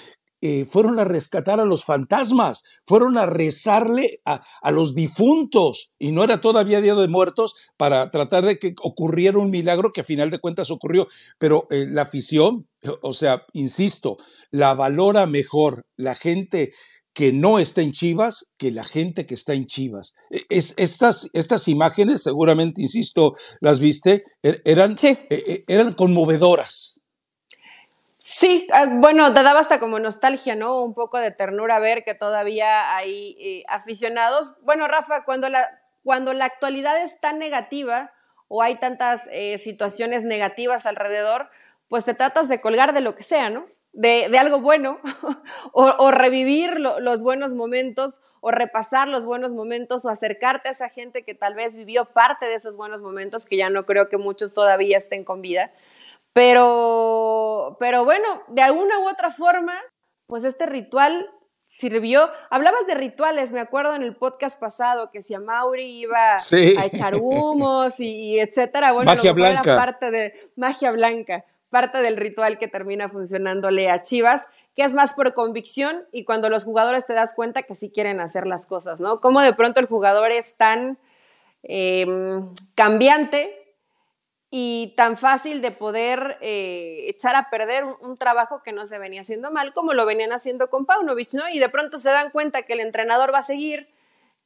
[0.41, 4.41] eh, fueron a rescatar a los fantasmas, fueron a rezarle a,
[4.71, 9.51] los difuntos, y no era todavía Día de Muertos para tratar de que ocurriera un
[9.51, 11.09] milagro que a final de cuentas ocurrió.
[11.39, 12.68] Pero eh, la afición,
[13.03, 14.17] o sea, insisto,
[14.51, 16.73] la valora mejor la gente
[17.19, 20.15] que no está en Chivas que la gente que está en Chivas.
[20.31, 27.01] E, es, estas, estas imágenes, seguramente, insisto, las viste, er, eran, e, e, eran conmovedoras.
[28.19, 30.83] Sí, ah, bueno, te daba hasta como nostalgia, ¿no?
[30.85, 34.55] Un poco de ternura ver que todavía hay eh, aficionados.
[34.63, 35.69] Bueno, Rafa, cuando la,
[36.05, 38.13] cuando la actualidad es tan negativa
[38.47, 41.49] o hay tantas eh, situaciones negativas alrededor,
[41.89, 43.67] pues te tratas de colgar de lo que sea, ¿no?
[43.93, 45.01] De, algo bueno,
[45.73, 51.25] o, revivir los buenos momentos, o repasar los buenos momentos, o acercarte a esa gente
[51.25, 54.55] que tal vez vivió parte de esos buenos momentos, que ya no creo que muchos
[54.55, 55.73] todavía estén con vida.
[56.33, 59.75] Pero, pero bueno, de alguna u otra forma,
[60.29, 61.29] pues este ritual
[61.69, 62.31] sirvió.
[62.51, 66.87] Hablabas de rituales, me acuerdo en el podcast pasado que si a Mauri iba a
[66.87, 68.93] echar humos y, etcétera.
[68.93, 69.73] Bueno, magia blanca.
[69.73, 74.95] Era parte de magia blanca, parte del ritual que termina funcionándole a Chivas, que es
[74.95, 78.67] más por convicción y cuando los jugadores te das cuenta que sí quieren hacer las
[78.67, 79.21] cosas, ¿no?
[79.21, 80.99] Como de pronto el jugador es tan
[81.63, 83.59] em, cambiante
[84.51, 89.21] y tan fácil de poder eh, echar a perder un, trabajo que no se venía
[89.21, 91.49] haciendo mal, como lo venían haciendo con Paunovic, ¿no?
[91.51, 93.89] Y de pronto se dan cuenta que el entrenador va a seguir,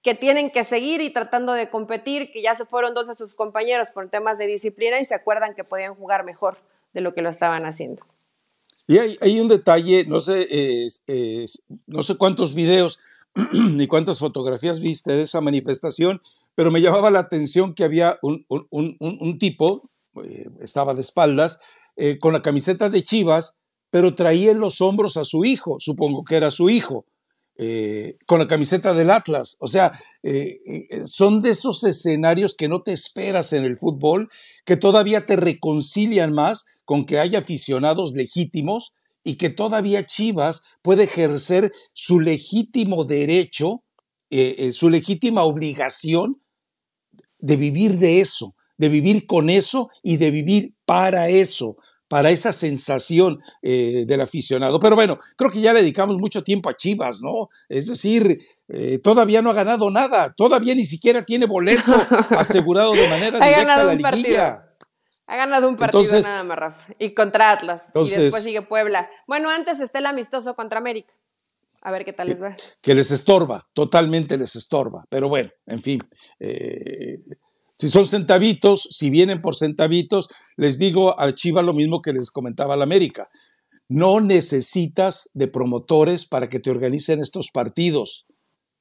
[0.02, 3.36] que tienen que seguir y tratando de competir, que ya se fueron dos de sus
[3.36, 6.56] compañeros por temas de disciplina y se acuerdan que podían jugar mejor
[6.92, 8.02] de lo que lo estaban haciendo.
[8.86, 10.88] Y hay, un detalle, no sé,
[11.86, 12.98] no sé cuántos videos
[13.52, 16.20] ni cuántas fotografías viste de esa manifestación,
[16.54, 19.88] pero me llamaba la atención que había un, un tipo,
[20.22, 21.60] eh, estaba de espaldas,
[21.96, 23.56] eh, con la camiseta de Chivas,
[23.90, 27.04] pero traía en los hombros a su hijo, supongo que era su hijo,
[27.56, 29.56] eh, con la camiseta del Atlas.
[29.60, 29.92] O sea,
[31.04, 34.28] son de esos escenarios que no te esperas en el fútbol,
[34.64, 38.92] que todavía te reconcilian más con que haya aficionados legítimos
[39.24, 43.84] y que todavía Chivas puede ejercer su legítimo derecho,
[44.72, 46.42] su legítima obligación
[47.42, 51.76] de vivir de eso, de vivir con eso y de vivir para eso,
[52.12, 54.78] para esa sensación eh, del aficionado.
[54.78, 57.48] Pero bueno, creo que ya le dedicamos mucho tiempo a Chivas, ¿no?
[57.70, 61.90] Es decir, eh, todavía no ha ganado nada, todavía ni siquiera tiene boleto
[62.36, 64.62] asegurado de manera directa a la liguilla.
[65.26, 66.84] Ha ganado un partido nada más.
[66.98, 67.92] Y contra Atlas.
[67.94, 69.08] y después sigue Puebla.
[69.26, 71.14] Bueno, antes está el amistoso contra América.
[71.80, 72.54] A ver qué tal les va.
[72.82, 75.06] Que les estorba, totalmente les estorba.
[75.08, 76.00] Pero bueno, en fin.
[76.38, 77.22] Eh,
[77.82, 82.30] si son centavitos, si vienen por centavitos, les digo al Chiva lo mismo que les
[82.30, 83.28] comentaba al América.
[83.88, 88.24] No necesitas de promotores para que te organicen estos partidos.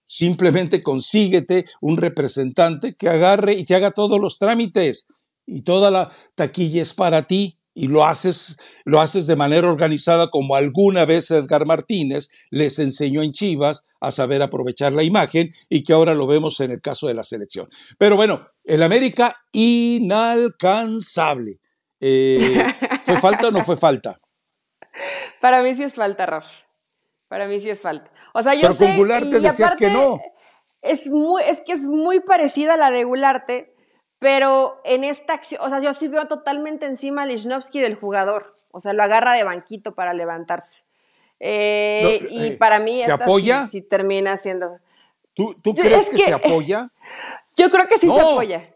[0.06, 5.08] Simplemente consíguete un representante que agarre y te haga todos los trámites
[5.48, 10.30] y toda la taquilla es para ti y lo haces, lo haces de manera organizada
[10.30, 15.84] como alguna vez Edgar Martínez les enseñó en Chivas a saber aprovechar la imagen y
[15.84, 17.70] que ahora lo vemos en el caso de la selección.
[17.98, 21.60] Pero bueno, el América inalcanzable.
[22.00, 22.66] Eh,
[23.06, 24.20] ¿Fue falta o no fue falta?
[25.42, 26.64] Para mí sí es falta, Raf.
[27.28, 28.12] Para mí sí es falta.
[28.34, 30.20] O sea, yo Pero con Gularte decías que no.
[30.82, 33.71] Es, muy, es que es muy parecida a la de Gularte,
[34.22, 38.54] pero en esta acción, o sea, yo sí veo totalmente encima a Lichnowsky del jugador.
[38.70, 40.84] O sea, lo agarra de banquito para levantarse.
[41.40, 43.66] Eh, y eh, para mí, ¿se apoya?
[43.66, 44.78] Sí, termina siendo.
[45.34, 46.92] ¿Tú, crees que, se apoya?
[47.58, 48.68] Yo creo que sí se apoya.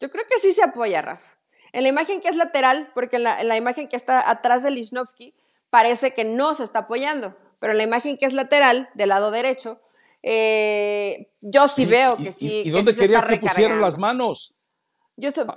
[0.00, 1.38] Yo creo que sí se apoya, Rafa.
[1.70, 5.32] En la imagen que es lateral, porque en la, imagen que está atrás de Lichnowsky,
[5.70, 7.36] parece que no se está apoyando.
[7.60, 9.80] Pero en la imagen que es lateral, del lado derecho,
[10.24, 12.62] eh, yo sí veo que sí.
[12.64, 14.55] ¿Y, dónde querías que pusieran las manos?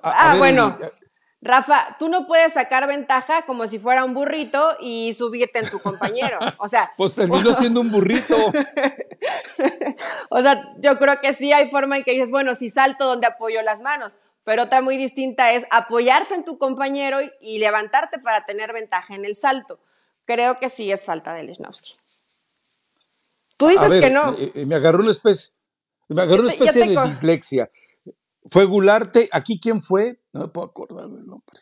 [0.04, 0.76] Ah, bueno.
[1.42, 5.80] Rafa, tú no puedes sacar ventaja como si fuera un burrito y subirte en tu
[5.84, 6.38] compañero.
[6.58, 6.92] O sea.
[6.98, 8.36] Pues terminó siendo un burrito.
[10.30, 13.28] o sea, yo creo que sí hay forma en que dices, bueno, si salto donde
[13.28, 14.20] apoyo las manos.
[14.44, 19.24] Pero otra muy distinta es apoyarte en tu compañero y, levantarte para tener ventaja en
[19.24, 19.80] el salto.
[20.26, 21.94] Creo que sí es falta de Lichnowsky.
[23.58, 24.34] Tú dices que no.
[24.34, 25.54] Eh, eh, me agarró una especie,
[26.08, 27.70] me agarró una especie de dislexia.
[28.52, 30.22] Fue Gularte, ¿aquí quién fue?
[30.34, 31.60] No me puedo acordar del nombre.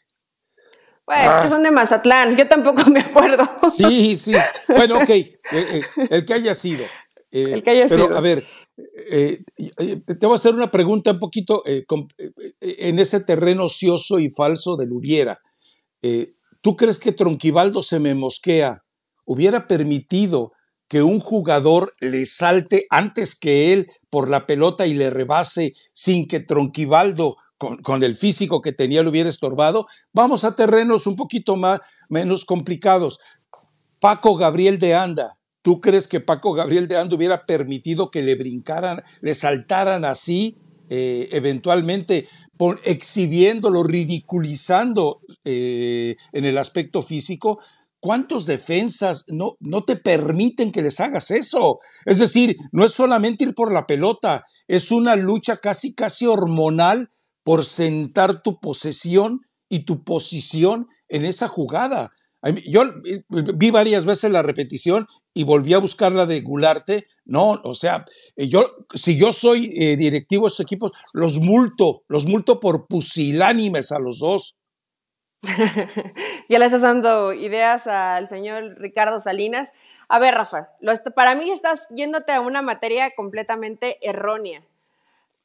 [1.08, 1.50] Pues es que ah.
[1.50, 3.48] son de Mazatlán, yo tampoco me acuerdo.
[3.72, 4.34] Sí, sí.
[4.68, 6.84] Bueno, ok, eh, eh, el que haya sido.
[7.32, 8.18] Eh, el que haya pero, sido.
[8.18, 8.44] A ver,
[8.76, 14.92] te voy a hacer una pregunta un poquito en ese terreno ocioso y falso del
[14.92, 15.40] hubiera.
[16.62, 18.84] ¿Tú crees que Tronquivaldo se me mosquea?
[19.26, 20.52] ¿Hubiera permitido
[20.88, 26.28] que un jugador le salte antes que él por la pelota y le rebase sin
[26.28, 31.56] que Tronquivaldo, con, el físico que tenía, lo hubiera estorbado, vamos a terrenos un poquito
[31.56, 33.20] más, menos complicados.
[34.00, 38.36] Paco Gabriel de Anda, ¿tú crees que Paco Gabriel de Anda hubiera permitido que le
[38.36, 40.58] brincaran, le saltaran así,
[40.90, 42.28] eh, eventualmente
[42.86, 47.60] exhibiéndolo, ridiculizando eh, en el aspecto físico?
[48.00, 51.80] ¿Cuántos defensas no, no te permiten que les hagas eso?
[52.06, 57.10] Es decir, no es solamente ir por la pelota, es una lucha casi, casi hormonal
[57.44, 62.12] por sentar tu posesión y tu posición en esa jugada.
[62.66, 63.24] Yo eh,
[63.56, 67.08] vi varias veces la repetición y volví a buscar la de Gularte.
[67.26, 68.06] No, o sea,
[68.36, 68.62] eh, yo,
[68.94, 74.00] si yo soy eh, directivo de esos equipos, los multo, los multo por pusilánimes a
[74.00, 74.57] los dos.
[76.50, 79.74] ya le estás dando ideas al señor Ricardo Salinas.
[80.08, 80.70] A ver, Rafa,
[81.16, 84.62] para mí estás yéndote a una materia completamente errónea.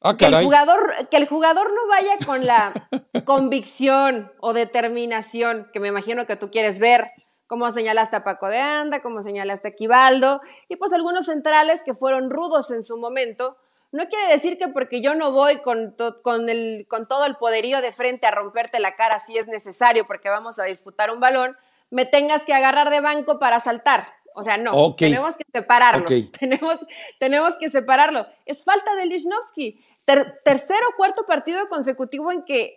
[0.05, 2.73] Ah, que, el jugador, que el jugador no vaya con la
[3.25, 7.11] convicción o determinación que me imagino que tú quieres ver,
[7.47, 11.93] como señalaste a Paco de Anda, como señalaste a Quibaldo, y pues algunos centrales que
[11.93, 13.55] fueron rudos en su momento,
[13.93, 17.79] no quiere decir que porque yo no voy con, con, el, con todo el poderío
[17.79, 21.55] de frente a romperte la cara si es necesario porque vamos a disputar un balón,
[21.91, 24.07] me tengas que agarrar de banco para saltar.
[24.33, 26.05] O sea, no, tenemos que separarlo.
[26.39, 26.79] Tenemos,
[27.19, 28.25] tenemos que separarlo.
[28.47, 29.79] Es falta de Lichnowsky.
[30.43, 32.75] tercer o cuarto partido consecutivo en que,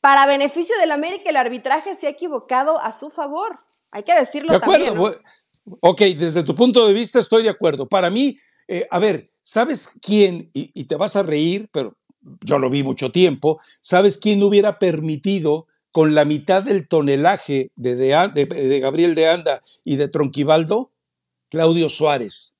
[0.00, 3.58] para beneficio del América, el arbitraje se ha equivocado a su favor.
[3.90, 5.18] Hay que decirlo de acuerdo.
[5.80, 7.88] Ok, desde tu punto de vista estoy de acuerdo.
[7.88, 10.50] Para mí, eh, a ver, ¿sabes quién?
[10.52, 11.96] Y, te vas a reír, pero
[12.42, 13.60] yo lo vi mucho tiempo.
[13.80, 20.08] ¿Sabes quién hubiera permitido con la mitad del tonelaje de, Gabriel de Anda y de
[20.08, 20.92] Tronquivaldo?
[21.48, 22.56] Claudio Suárez.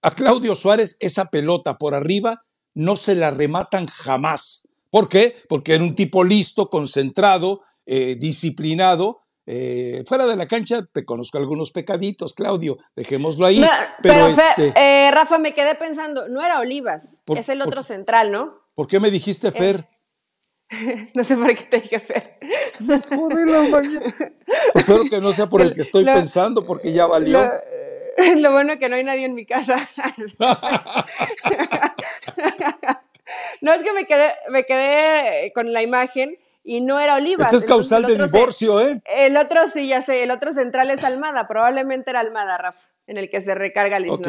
[0.00, 4.66] A Claudio Suárez esa pelota por arriba no se la rematan jamás.
[4.90, 5.36] ¿Por qué?
[5.46, 11.38] Porque era un tipo listo, concentrado, eh, disciplinado, eh, fuera de la cancha te conozco
[11.38, 13.64] algunos pecaditos, Claudio, dejémoslo ahí.
[14.02, 18.58] pero, este eh, Rafa, me quedé pensando, no era Olivas, es el otro central, ¿no?
[18.74, 19.88] ¿Por qué me dijiste Fer?
[21.14, 22.38] no sé por qué te dije Fer.
[24.74, 27.50] Espero que no sea por el que estoy pensando, porque ya valió.
[28.36, 29.76] Lo, bueno es que no hay nadie en mi casa.
[33.62, 36.36] no es que me quedé, me quedé con la imagen
[36.68, 37.46] y no era Olivas.
[37.46, 39.00] Esto es causal de divorcio, ¿eh?
[39.06, 43.16] El otro sí, ya sé, el otro central es Almada, probablemente era Almada, Rafa, en
[43.16, 44.28] el que se recarga el Ok.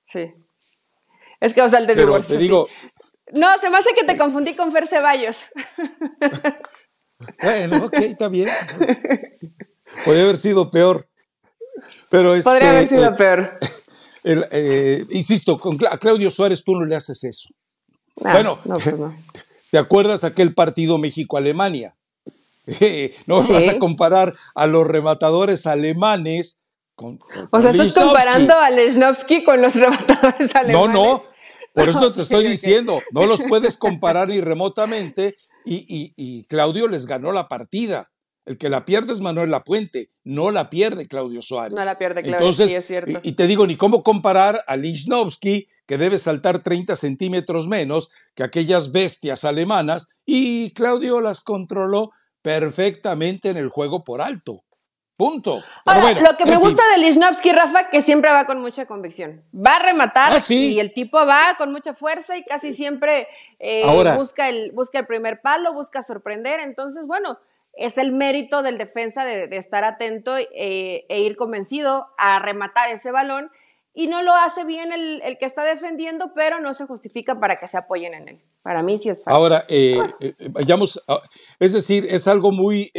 [0.00, 0.32] Sí.
[1.40, 2.38] Es causal de divorcio.
[2.38, 2.68] Te digo...
[3.32, 5.48] No, se me hace que te confundí con Fer Ceballos.
[7.42, 8.48] bueno, ok, está bien.
[10.06, 11.06] Podría haber sido peor.
[12.08, 13.58] Pero este, Podría haber sido eh, peor.
[14.24, 17.48] Eh, insisto, con, a Claudio Suárez tú no le haces eso.
[18.24, 19.12] Ah, bueno, no, pues no.
[19.72, 21.96] ¿Te acuerdas aquel partido México-Alemania?
[23.26, 26.58] no vas a comparar a los rematadores alemanes
[26.94, 27.18] con.
[27.50, 30.76] o sea, estás comparando a Lesnowski con los rematadores alemanes.
[30.76, 31.22] No, no.
[31.72, 35.36] Por eso te estoy diciendo, no los puedes comparar ni remotamente.
[35.64, 38.10] Y, Claudio les ganó la partida.
[38.44, 41.72] El que la pierde es Manuel Lapuente, no la pierde Claudio Suárez.
[41.72, 43.20] No la pierde Claudio, sí, es cierto.
[43.22, 48.42] Y, te digo, ni cómo comparar a Lichnowsky, que debe saltar 30 centímetros menos que
[48.42, 54.64] aquellas bestias alemanas, y Claudio las controló perfectamente en el juego por alto.
[55.18, 55.62] Punto.
[55.84, 59.44] Ahora, lo que me gusta de Lichnowsky, Rafa, que siempre va con mucha convicción.
[59.54, 63.28] Va a rematar ah, y el tipo va con mucha fuerza y casi siempre
[63.58, 63.84] eh,
[64.16, 66.60] busca, el, busca el primer palo, busca sorprender.
[66.60, 67.38] Entonces, bueno,
[67.74, 73.10] es el mérito del defensa de, estar atento eh, e ir convencido a rematar ese
[73.10, 73.50] balón
[73.94, 77.66] y no lo hace bien el, que está defendiendo, pero no se justifica para que
[77.66, 78.42] se apoyen en él.
[78.62, 79.32] Para mí sí es fácil.
[79.36, 81.02] Ahora, eh, eh, vayamos,
[81.58, 82.90] es decir, es algo muy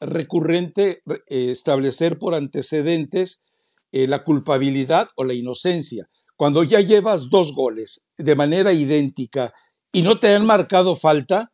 [0.00, 3.44] recurrente establecer por antecedentes
[3.92, 6.08] la culpabilidad o la inocencia.
[6.36, 9.54] Cuando ya llevas dos goles de manera idéntica
[9.92, 11.52] y no te han marcado falta,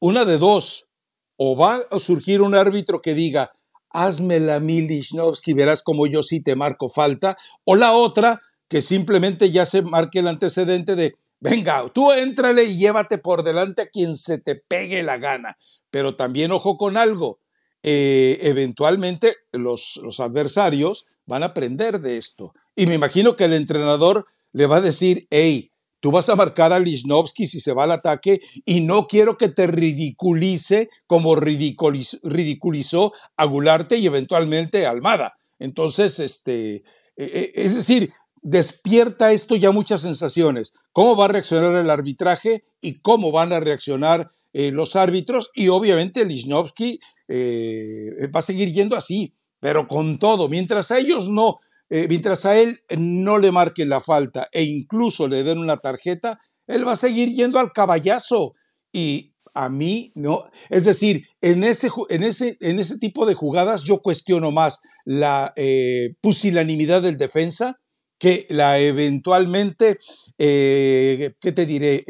[0.00, 0.88] una de dos,
[1.36, 3.52] o va a surgir un árbitro que diga,
[3.90, 9.50] hazme la Milichnowsky, verás como yo sí te marco falta, o la otra, que simplemente
[9.50, 14.16] ya se marque el antecedente de, venga, tú éntrale y llévate por delante a quien
[14.16, 15.56] se te pegue la gana.
[15.90, 17.40] Pero también ojo con algo,
[17.82, 22.52] eh, eventualmente los, los adversarios van a aprender de esto.
[22.76, 25.70] Y me imagino que el entrenador le va a decir, hey,
[26.00, 29.48] Tú vas a marcar a Lichnowsky si se va al ataque y no quiero que
[29.48, 35.34] te ridiculice como ridiculizó, a Gularte y eventualmente a Almada.
[35.58, 36.84] Entonces, este,
[37.16, 38.10] e, e, es decir,
[38.42, 40.74] despierta esto ya muchas sensaciones.
[40.92, 45.50] ¿Cómo va a reaccionar el arbitraje y cómo van a reaccionar eh, los árbitros?
[45.54, 50.48] Y obviamente Lichnowsky eh, va a seguir yendo así, pero con todo.
[50.48, 51.58] Mientras a ellos no
[51.90, 56.38] eh, mientras a él no le marquen la falta e incluso le den una tarjeta,
[56.66, 58.54] él va a seguir yendo al caballazo.
[58.92, 60.44] Y a mí, no.
[60.68, 65.52] Es decir, en ese, en ese, en ese tipo de jugadas yo cuestiono más la
[65.56, 67.76] eh, pusilanimidad del defensa
[68.18, 69.98] que la eventualmente,
[70.36, 72.04] eh, ¿qué te diré?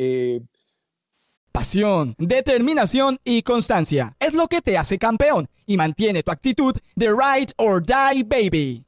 [1.52, 7.08] Pasión, determinación y constancia es lo que te hace campeón y mantiene tu actitud de
[7.08, 8.87] ride or die baby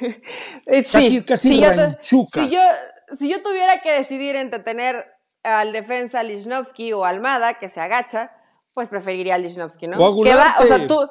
[0.66, 2.44] Eh, sí, casi, si, ranchuca.
[2.46, 2.60] Yo,
[3.12, 5.06] si, yo, tuviera que decidir entre tener
[5.42, 8.32] al defensa Lichnowsky o Almada, que se agacha,
[8.74, 9.98] pues preferiría a Lichnowsky, ¿no?
[9.98, 11.08] O, o sea, tú,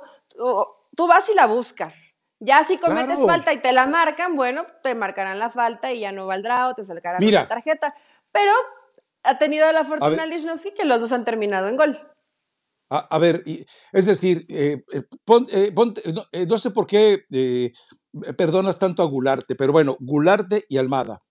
[0.95, 2.17] tú, vas y la buscas.
[2.39, 6.11] Ya si cometes falta y te la marcan, bueno, te marcarán la falta y ya
[6.11, 7.95] no valdrá o te salgará la tarjeta.
[8.32, 8.51] Pero
[9.23, 11.99] ha tenido la fortuna Lichnowsky que los dos han terminado en gol.
[12.89, 13.43] A, ver,
[13.91, 15.03] es decir, eh, eh,
[15.51, 17.25] eh, no, sé por qué
[18.37, 21.23] perdonas tanto a Gularte, pero bueno, Gularte y Almada,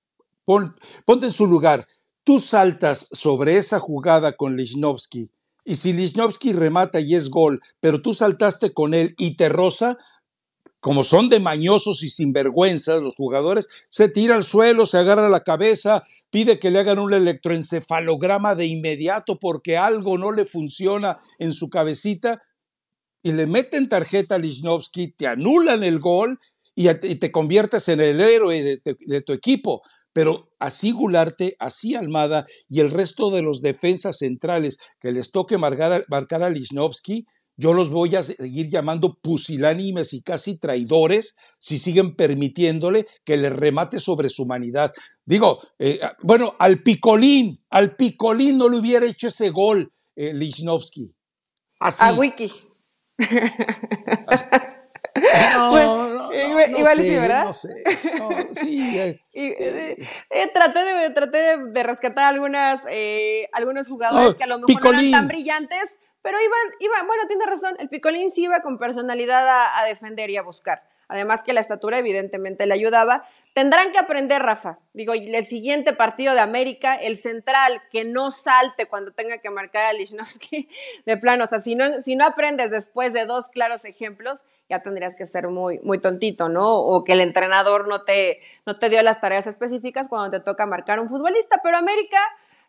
[0.45, 1.87] ponte en su lugar.
[2.25, 5.31] Tú saltas sobre esa jugada con Lichnowsky
[5.67, 9.99] y si Lichnowsky remata y es gol, pero tú saltaste con él y te roza,
[10.79, 15.43] como son de mañosos y sinvergüenzas los jugadores, se tira al suelo, se agarra la
[15.43, 21.53] cabeza, pide que le hagan un electroencefalograma de inmediato porque algo no le funciona en
[21.53, 22.41] su cabecita
[23.25, 26.39] y le meten tarjeta a Lichnowsky, te anulan el gol
[26.77, 29.83] y, te conviertes en el héroe de, tu equipo.
[30.13, 35.59] Pero así Gularte, así Almada y el resto de los defensas centrales que les toque
[35.59, 37.27] marcar, marcar a Lichnowsky,
[37.59, 43.51] yo los voy a seguir llamando pusilánimes y casi traidores si siguen permitiéndole que le
[43.51, 44.93] remate sobre su humanidad.
[45.25, 50.33] Digo, eh, ah, bueno, al Picolín, al Picolín no le hubiera hecho ese gol eh,
[50.35, 51.15] Lichnowsky.
[51.81, 52.05] Así.
[52.05, 52.53] A Wiki.
[55.55, 56.06] No,
[56.77, 57.45] igual, sí, ¿verdad?
[57.45, 57.85] No sé.
[58.53, 58.99] sí,
[59.33, 59.97] eh,
[60.53, 62.85] traté de, traté de rescatar algunas,
[63.53, 67.47] algunos jugadores que a lo mejor no eran tan brillantes, pero iban, iban, bueno, tiene
[67.47, 70.83] razón, el Picolín sí iba con personalidad a, defender y a buscar.
[71.07, 73.29] Además que la estatura evidentemente le ayudaba.
[73.57, 74.81] Tendrán que aprender, Rafa.
[74.93, 79.87] Digo, el siguiente partido de América, el central que no salte cuando tenga que marcar
[79.87, 80.69] a Lichnowsky,
[81.07, 81.45] de plano.
[81.45, 85.25] O sea, si no, si no aprendes después de dos claros ejemplos, ya tendrías que
[85.25, 86.71] ser muy, muy tontito, ¿no?
[86.71, 90.67] O que el entrenador no te, no te dio las tareas específicas cuando te toca
[90.67, 91.61] marcar un futbolista.
[91.63, 92.19] Pero América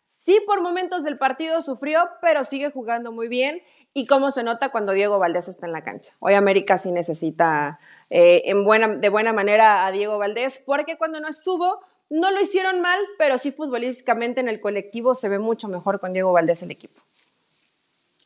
[0.08, 3.62] Sí, por momentos del partido sufrió, pero sigue jugando muy bien.
[3.94, 6.14] Y cómo se nota cuando Diego Valdés está en la cancha.
[6.18, 7.78] Hoy América sí necesita
[8.10, 11.80] eh, en buena, de buena manera a Diego Valdés, porque cuando no estuvo,
[12.10, 16.12] no lo hicieron mal, pero sí futbolísticamente en el colectivo se ve mucho mejor con
[16.12, 17.00] Diego Valdés el equipo.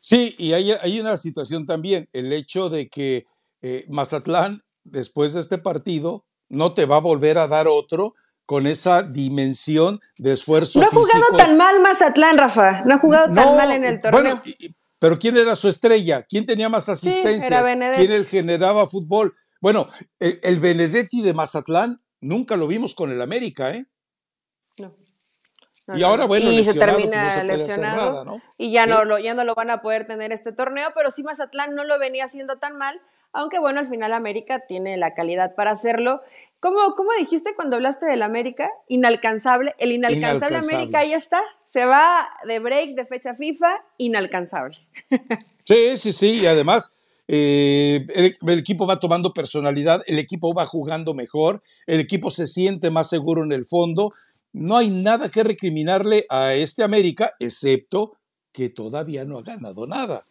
[0.01, 3.25] Sí, y hay, hay una situación también, el hecho de que
[3.61, 8.15] eh, Mazatlán, después de este partido, no te va a volver a dar otro
[8.45, 10.81] con esa dimensión de esfuerzo.
[10.81, 12.83] No ha jugado tan mal Mazatlán, Rafa.
[12.85, 14.43] No ha jugado tan mal en el torneo.
[14.99, 16.27] pero ¿quién era su estrella?
[16.29, 17.65] ¿Quién tenía más asistencias?
[17.97, 19.35] ¿Quién generaba fútbol?
[19.63, 19.89] Bueno,
[20.19, 23.87] el, Benedetti de Mazatlán nunca lo vimos con el América, ¿eh?
[24.77, 24.95] No.
[25.95, 29.71] y ahora, bueno, y se termina lesionado y ya, no lo, ya no lo van
[29.71, 33.01] a poder tener este torneo, pero sí Mazatlán no lo venía haciendo tan mal,
[33.33, 36.23] aunque bueno, al final América tiene la calidad para hacerlo
[36.63, 38.71] ¿Cómo, ¿Cómo, dijiste cuando hablaste del América?
[38.87, 39.75] Inalcanzable.
[39.79, 41.41] El inalcanzable, América ahí está.
[41.65, 44.77] Se va de break de fecha FIFA, inalcanzable.
[45.65, 46.41] Sí, sí, sí.
[46.41, 46.97] Y además,
[47.35, 52.91] eh, el, equipo va tomando personalidad, el equipo va jugando mejor, el equipo se siente
[52.91, 54.13] más seguro en el fondo.
[54.53, 58.19] No hay nada que recriminarle a este América, excepto
[58.53, 60.27] que todavía no ha ganado nada.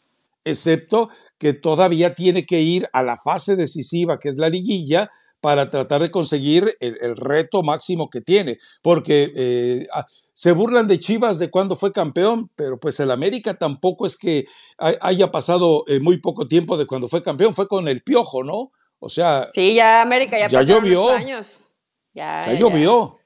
[0.45, 5.71] Excepto que todavía tiene que ir a la fase decisiva, que es la liguilla, para
[5.71, 9.87] tratar de conseguir el, reto máximo que tiene, porque eh,
[10.33, 14.45] se burlan de Chivas de cuando fue campeón, pero pues el América tampoco es que
[14.77, 18.71] haya pasado eh, muy poco tiempo de cuando fue campeón, fue con el Piojo, ¿no?
[18.99, 21.75] O sea, sí, ya América ya, ya llovió, años.
[22.13, 23.17] Ya, llovió.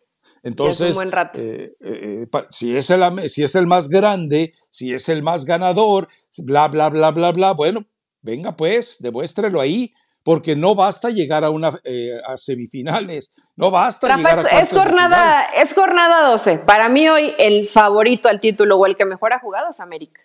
[0.41, 0.95] Entonces,
[1.35, 6.67] eh, si, es el, si es el más grande, si es el más ganador, bla,
[6.67, 7.85] bla, bla, bla, bla, bueno,
[8.21, 9.93] venga pues, demuéstrelo ahí
[10.25, 15.43] porque no basta llegar a una eh, a semifinales, no basta llegar a es, jornada
[15.55, 16.57] es jornada 12.
[16.65, 20.21] Para mí hoy el favorito al título o el que mejor ha jugado es América.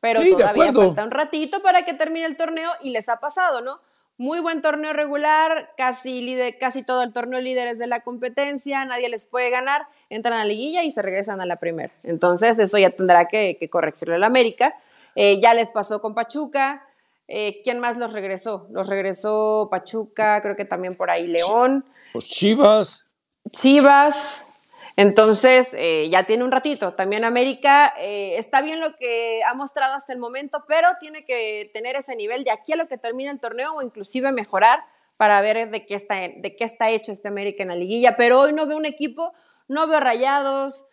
[0.00, 3.80] pero todavía falta un ratito para que termine el torneo y les ha pasado, ¿no?
[4.18, 9.24] Muy buen torneo regular, casi, casi todo el torneo líderes de la competencia, nadie les
[9.24, 11.92] puede ganar, entran a la liguilla y se regresan a la primera.
[12.02, 14.74] Entonces, eso ya tendrá que, corregirlo el América.
[15.14, 16.84] Eh, ya les pasó con Pachuca.
[17.28, 18.66] Eh, ¿Quién más los regresó?
[18.70, 21.84] Los regresó Pachuca, creo que también por ahí León.
[22.14, 23.08] Los Chivas.
[23.52, 24.48] Chivas,
[24.96, 26.94] entonces, eh, ya tiene un ratito.
[26.94, 31.70] También América eh, está bien lo que ha mostrado hasta el momento, pero tiene que
[31.72, 34.80] tener ese nivel de aquí a lo que termine el torneo o inclusive mejorar
[35.16, 38.16] para ver de qué está, de qué está hecho este América en la liguilla.
[38.16, 39.34] Pero hoy no veo un equipo,
[39.68, 40.86] no veo Rayados,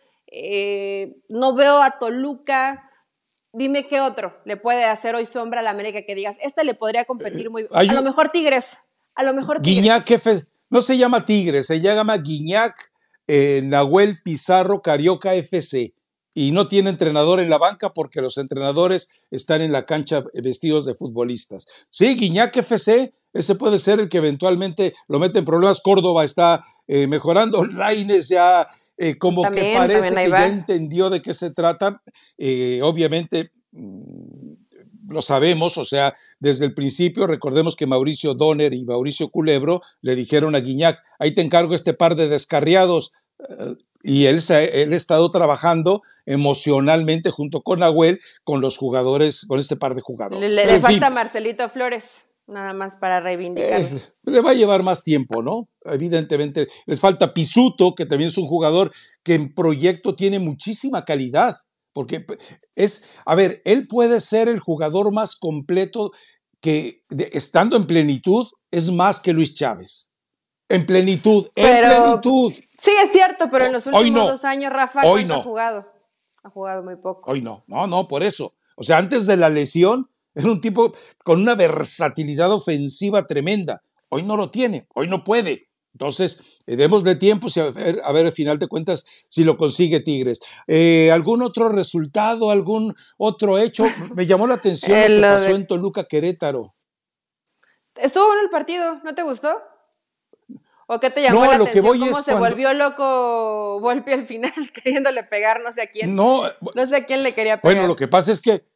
[1.28, 2.85] no veo a Toluca.
[3.56, 6.74] Dime qué otro le puede hacer hoy sombra a la América que digas, este le
[6.74, 7.74] podría competir muy bien.
[7.74, 8.82] A lo mejor Tigres,
[9.14, 9.82] a lo mejor Tigres.
[9.82, 12.92] Guiñac, no se llama Tigres, se llama Guiñac
[13.26, 15.94] eh, Nahuel Pizarro Carioca FC
[16.34, 20.84] y no tiene entrenador en la banca porque los entrenadores están en la cancha vestidos
[20.84, 21.64] de futbolistas.
[21.88, 25.80] Sí, Guiñac FC, ese puede ser el que eventualmente lo mete en problemas.
[25.80, 31.34] Córdoba está eh, mejorando, Laines ya eh, como que parece que ya entendió de qué
[31.34, 32.02] se trata.
[32.82, 34.54] obviamente mm,
[35.08, 40.14] lo sabemos, o sea, desde el principio, recordemos que Mauricio Donner y Mauricio Culebro le
[40.16, 43.12] dijeron a Guiñac, ahí te encargo este par de descarriados,
[43.48, 49.58] eh, y él, él ha estado trabajando emocionalmente junto con Nahuel, con los jugadores, con
[49.58, 50.54] este par de jugadores.
[50.54, 53.82] Le, falta Marcelito Flores, nada más para reivindicar.
[54.22, 55.68] le va a llevar más tiempo, ¿no?
[55.84, 58.92] Evidentemente, les falta Pisuto, que también es un jugador
[59.22, 61.56] que en proyecto tiene muchísima calidad
[61.96, 62.26] porque
[62.74, 66.12] es, a ver, él puede ser el jugador más completo
[66.60, 70.12] que estando en plenitud es más que Luis Chávez.
[70.68, 72.52] En plenitud, en plenitud.
[72.76, 75.36] Sí, es cierto, pero en los últimos dos años Rafa hoy no.
[75.36, 75.90] ha jugado.
[76.42, 77.30] Ha jugado muy poco.
[77.30, 78.52] Hoy no, no, no, por eso.
[78.76, 80.92] O sea, antes de la lesión era un tipo
[81.24, 83.82] con una versatilidad ofensiva tremenda.
[84.10, 85.70] Hoy no lo tiene, hoy no puede.
[85.94, 90.00] Entonces, eh, démosle tiempo a ver, a ver, al final de cuentas, si lo consigue
[90.00, 90.40] Tigres.
[90.66, 93.86] Eh, ¿Algún otro resultado, algún otro hecho?
[94.14, 96.74] Me llamó la atención lo que pasó en Toluca Querétaro.
[97.94, 99.58] Estuvo bueno el partido, ¿no te gustó?
[100.86, 101.98] ¿O qué te llamó la atención?
[101.98, 104.52] ¿Cómo se volvió loco Volpi al final,
[104.84, 106.14] queriéndole pegar no sé a quién?
[106.14, 106.42] No,
[106.74, 107.74] no sé a quién le quería pegar.
[107.74, 108.66] Bueno, lo que pasa es que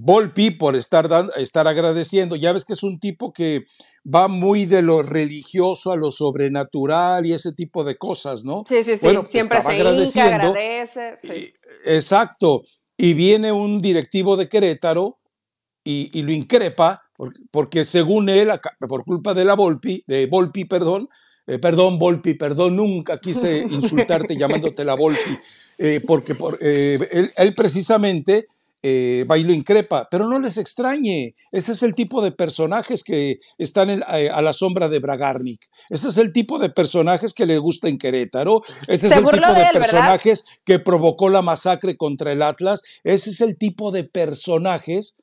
[0.00, 2.36] Volpi por estar, estar agradeciendo.
[2.36, 3.64] Ya ves que es un tipo que
[4.04, 8.64] va muy de lo religioso a lo sobrenatural y ese tipo de cosas, ¿no?
[8.66, 9.08] Sí, sí, sí.
[9.12, 11.18] Pues Siempre se hinca, agradece.
[11.84, 12.62] exacto.
[12.96, 15.18] Y viene un directivo de Querétaro
[15.84, 17.02] y, lo increpa
[17.50, 18.50] porque, según él,
[18.88, 21.08] por culpa de la Volpi, de Volpi, perdón,
[21.46, 25.38] eh, perdón, Volpi, perdón, nunca quise insultarte llamándote la Volpi,
[25.78, 28.48] eh, porque por, eh, él, precisamente
[28.82, 33.90] eh, bailo increpa, pero no les extrañe, ese es el tipo de personajes que están
[33.90, 37.88] eh, a la sombra de Bragarnik, ese es el tipo de personajes que le gusta
[37.88, 42.82] en Querétaro, ese es el tipo de, personajes que provocó la masacre contra el Atlas,
[43.02, 45.16] ese es el tipo de personajes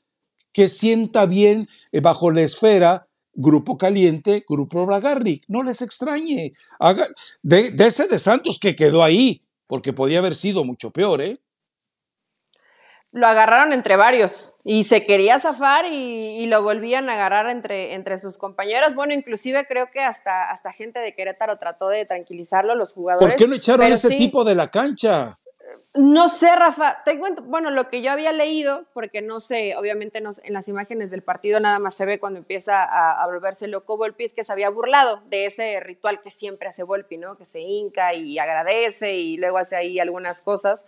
[0.52, 7.08] que sienta bien eh, bajo la esfera Grupo Caliente, Grupo Bragarnik, no les extrañe, Haga,
[7.42, 11.40] de, de ese de Santos que quedó ahí, porque podía haber sido mucho peor, ¿eh?
[13.16, 18.18] Lo agarraron entre varios y se quería zafar y, lo volvían a agarrar entre, entre
[18.18, 18.94] sus compañeros.
[18.94, 23.30] Bueno, inclusive creo que hasta, hasta gente de Querétaro trató de tranquilizarlo, los jugadores.
[23.30, 25.40] ¿Por qué no echaron a ese tipo de la cancha?
[25.94, 30.18] No sé, Rafa, te cuento, bueno, lo que yo había leído, porque no sé, obviamente
[30.18, 34.26] en las imágenes del partido nada más se ve cuando empieza a, volverse loco Volpi,
[34.26, 37.38] es que se había burlado de ese ritual que siempre hace Volpi, ¿no?
[37.38, 40.86] Que se hinca y agradece y luego hace ahí algunas cosas.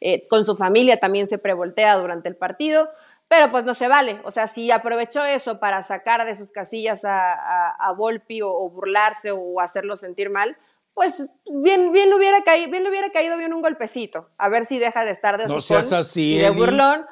[0.00, 2.88] Eh, con su familia también se prevoltea durante el partido,
[3.28, 4.20] pero pues no se vale.
[4.24, 9.60] O sea, si aprovechó eso para sacar de sus casillas a, Volpi o, burlarse o
[9.60, 10.56] hacerlo sentir mal,
[10.94, 14.78] pues bien, bien, hubiera caído, bien le hubiera caído bien un golpecito, a ver si
[14.78, 17.06] deja de estar de No seas así, de burlón.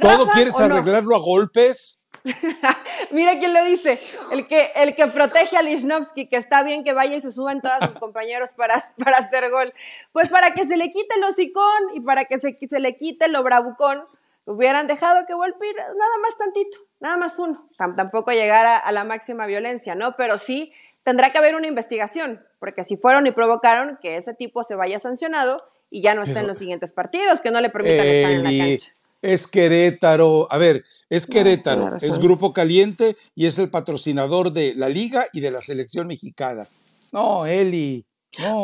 [0.00, 2.02] ¿Todo quieres arreglarlo a golpes?
[3.10, 3.98] Mira quién lo dice,
[4.30, 7.60] el que, el que protege a Lichnowsky, que está bien que vaya y se suban
[7.60, 9.72] todos sus compañeros para, para hacer gol.
[10.12, 13.28] Pues para que se le quite el hocicón y para que se, se le quite
[13.28, 14.04] lo bravucón,
[14.44, 17.68] hubieran dejado que Volpi nada más tantito, nada más uno.
[17.96, 20.16] tampoco llegar a, la máxima violencia, ¿no?
[20.16, 20.72] Pero sí
[21.04, 24.98] tendrá que haber una investigación, porque si fueron y provocaron que ese tipo se vaya
[24.98, 28.42] sancionado y ya no esté en los siguientes partidos, que no le permitan estar en
[28.44, 28.92] la cancha.
[29.20, 30.48] Es Querétaro.
[30.50, 35.40] A ver, es Querétaro, es Grupo Caliente y es el patrocinador de la liga y
[35.40, 36.68] de la selección mexicana.
[37.12, 38.06] No, Eli.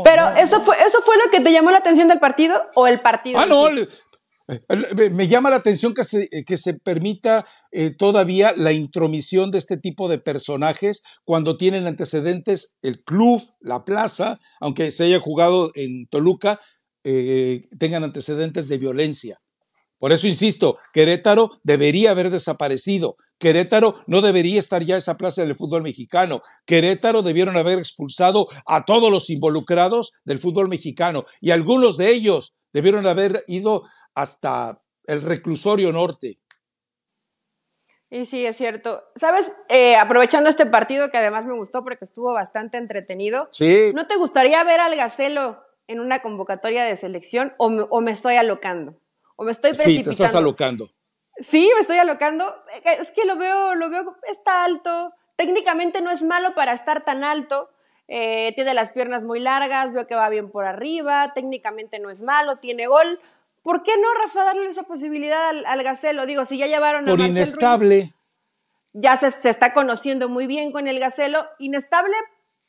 [0.04, 3.00] Pero eso fue eso fue lo que te llamó la atención del partido o el
[3.00, 3.40] partido.
[3.40, 3.68] Ah, no,
[4.46, 7.46] Eh, me llama la atención que se, que se permita
[7.98, 14.38] todavía la intromisión de este tipo de personajes cuando tienen antecedentes el club, la plaza,
[14.60, 16.60] aunque se haya jugado en Toluca,
[17.02, 19.40] tengan antecedentes de violencia.
[20.04, 23.16] Por eso insisto, Querétaro debería haber desaparecido.
[23.38, 26.42] Querétaro no debería estar ya esa plaza del fútbol mexicano.
[26.66, 32.54] Querétaro debieron haber expulsado a todos los involucrados del fútbol mexicano y algunos de ellos
[32.74, 33.84] debieron haber ido
[34.14, 36.38] hasta el reclusorio norte.
[38.10, 39.04] Y sí, es cierto.
[39.16, 39.56] ¿Sabes?
[39.70, 43.48] Eh, aprovechando este partido que además me gustó porque estuvo bastante entretenido.
[43.52, 43.92] Sí.
[43.94, 48.36] ¿No te gustaría ver al Gacelo en una convocatoria de selección o o me estoy
[48.36, 49.00] alocando?
[49.36, 50.10] O me estoy precipitando.
[50.12, 50.90] Sí, te estás alocando.
[51.38, 52.44] Sí, me estoy alocando.
[52.84, 55.12] Es que lo veo, lo veo, está alto.
[55.36, 57.70] Técnicamente no es malo para estar tan alto.
[58.06, 61.32] Eh, tiene las piernas muy largas, veo que va bien por arriba.
[61.34, 63.20] Técnicamente no es malo, tiene gol.
[63.62, 66.26] ¿Por qué no, Rafa, darle esa posibilidad al, al Gacelo?
[66.26, 68.12] Digo, si ya llevaron a Por inestable.
[68.92, 71.44] ya se, se, está conociendo muy bien con el Gacelo.
[71.58, 72.14] Inestable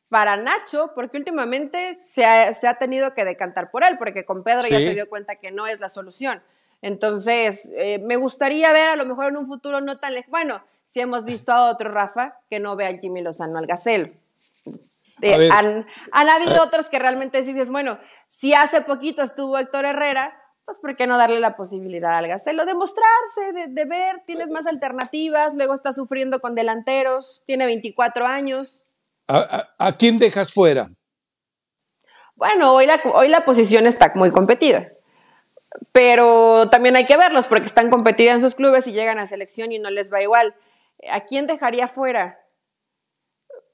[0.09, 4.43] para Nacho, porque últimamente se ha, se ha tenido que decantar por él, porque con
[4.43, 6.41] Pedro ya se dio cuenta que no es la solución.
[6.86, 10.29] Entonces, eh, me gustaría ver a lo mejor en un futuro no tan lejano.
[10.29, 14.11] Bueno, si hemos visto a otro Rafa que no ve a Jimmy Lozano al Gacelo.
[15.23, 20.77] Eh, han, habido otros que realmente dices, bueno, si hace poquito estuvo Héctor Herrera, pues
[20.77, 24.67] ¿por qué no darle la posibilidad al Gacelo de mostrarse, de, de, ver, tienes más
[24.67, 28.83] alternativas, luego está sufriendo con delanteros, tiene 24 años.
[29.27, 30.91] ¿A, quién dejas fuera?
[32.36, 34.91] Bueno, hoy la, hoy la posición está muy competida
[35.91, 39.71] pero también hay que verlos porque están competidos en sus clubes y llegan a selección
[39.71, 40.55] y no les va igual.
[41.09, 42.39] ¿A quién dejaría fuera?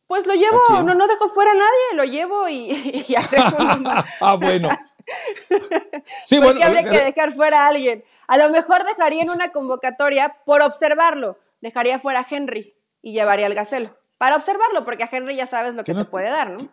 [0.07, 2.71] Pues lo llevo, no, no dejo fuera a nadie, lo llevo y,
[3.07, 3.15] y
[4.19, 4.69] Ah, bueno.
[6.25, 8.03] sí, ¿Por qué habría que dejar fuera a alguien?
[8.27, 13.45] A lo mejor dejaría en una convocatoria por observarlo, dejaría fuera a Henry y llevaría
[13.45, 13.97] al Gacelo.
[14.17, 16.69] Para observarlo, porque a Henry ya sabes lo que, te puede dar, ¿no?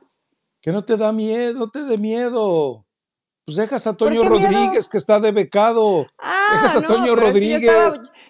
[0.61, 2.88] Que no te da miedo, no te dé miedo.
[3.49, 6.07] Pues dejas a Toño Rodríguez, que está de becado.
[6.19, 7.63] Ah, dejas a Toño Rodríguez.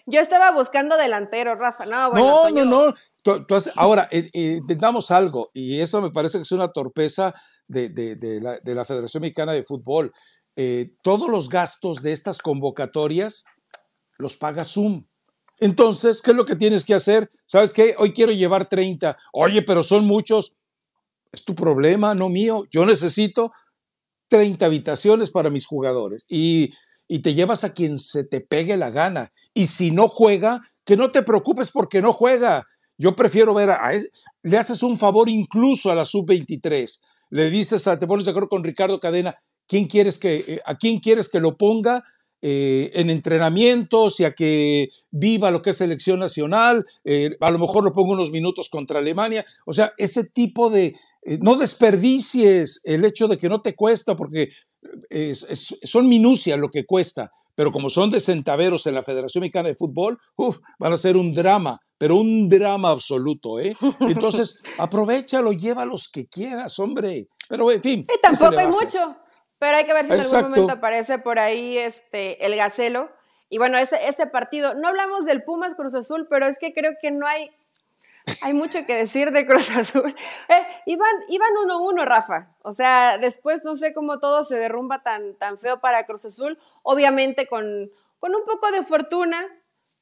[0.06, 1.86] yo, estaba, buscando delantero, Rafa.
[1.86, 2.94] No, bueno, no, no,
[3.24, 3.58] no.
[3.74, 7.34] ahora, eh, eh, intentamos algo, y eso me parece que es una torpeza
[7.66, 10.12] de, la, Federación Mexicana de Fútbol.
[10.54, 13.44] Eh, todos los gastos de estas convocatorias
[14.18, 15.04] los paga Zoom.
[15.58, 17.28] Entonces, ¿qué es lo que tienes que hacer?
[17.44, 17.96] ¿Sabes qué?
[17.98, 19.18] Hoy quiero llevar 30.
[19.32, 20.58] Oye, pero son muchos.
[21.32, 22.66] Es tu problema, no mío.
[22.70, 23.50] Yo necesito
[24.28, 26.70] 30 habitaciones para mis jugadores y,
[27.22, 29.32] te llevas a quien se te pegue la gana.
[29.54, 32.66] Y si no juega, que no te preocupes porque no juega.
[32.98, 33.92] Yo prefiero ver a,
[34.42, 37.00] le haces un favor incluso a la sub-23.
[37.30, 40.76] Le dices, a, te pones de acuerdo con Ricardo Cadena, ¿quién quieres que, eh, ¿a
[40.76, 42.04] quién quieres que lo ponga
[42.42, 46.84] eh, en entrenamientos y a que viva lo que es selección nacional?
[47.04, 49.46] Eh, a lo mejor lo pongo unos minutos contra Alemania.
[49.64, 50.94] O sea, ese tipo de,
[51.28, 54.48] eh, no desperdicies el hecho de que no te cuesta, porque
[55.82, 59.74] son minucias lo que cuesta, pero como son de centaveros en la Federación Mexicana de
[59.74, 60.18] Fútbol,
[60.78, 63.76] van a ser un drama, pero un drama absoluto, ¿eh?
[64.00, 67.28] Entonces, aprovechalo, lleva los que quieras, hombre.
[67.48, 68.04] Pero, en fin.
[68.14, 69.16] Y tampoco hay mucho,
[69.58, 73.10] pero hay que ver si en algún momento aparece por ahí este, el Gacelo.
[73.50, 76.92] Y bueno, ese, ese partido, no hablamos del Pumas Cruz Azul, pero es que creo
[77.02, 77.50] que no hay
[78.42, 80.14] hay mucho que decir de Cruz Azul.
[80.48, 82.54] Eh, iban 1-1, Rafa.
[82.62, 86.58] O sea, después no sé cómo todo se derrumba tan, tan feo para Cruz Azul.
[86.82, 89.38] Obviamente con, con un poco de fortuna,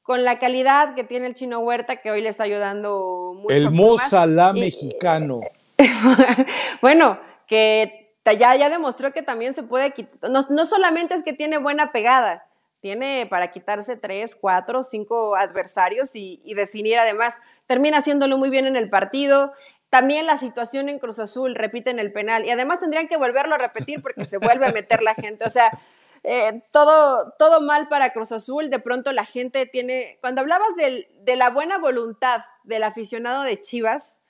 [0.01, 3.53] con la calidad que tiene el Chino Huerta, que hoy le está ayudando mucho.
[3.53, 5.41] El Mozalá mexicano.
[6.81, 10.29] bueno, que ya, ya demostró que también se puede quitar.
[10.29, 12.46] No, no solamente es que tiene buena pegada,
[12.87, 17.35] tiene para quitarse tres, cuatro, cinco adversarios y, definir además.
[17.65, 19.51] Termina haciéndolo muy bien en el partido.
[19.89, 22.45] También la situación en Cruz Azul, repiten el penal.
[22.45, 25.43] Y además tendrían que volverlo a repetir porque se vuelve a meter la gente.
[25.43, 25.69] O sea,
[26.23, 28.69] eh, todo, todo mal para Cruz Azul.
[28.69, 30.17] De pronto la gente tiene.
[30.21, 34.21] Cuando hablabas de la buena voluntad del aficionado de Chivas,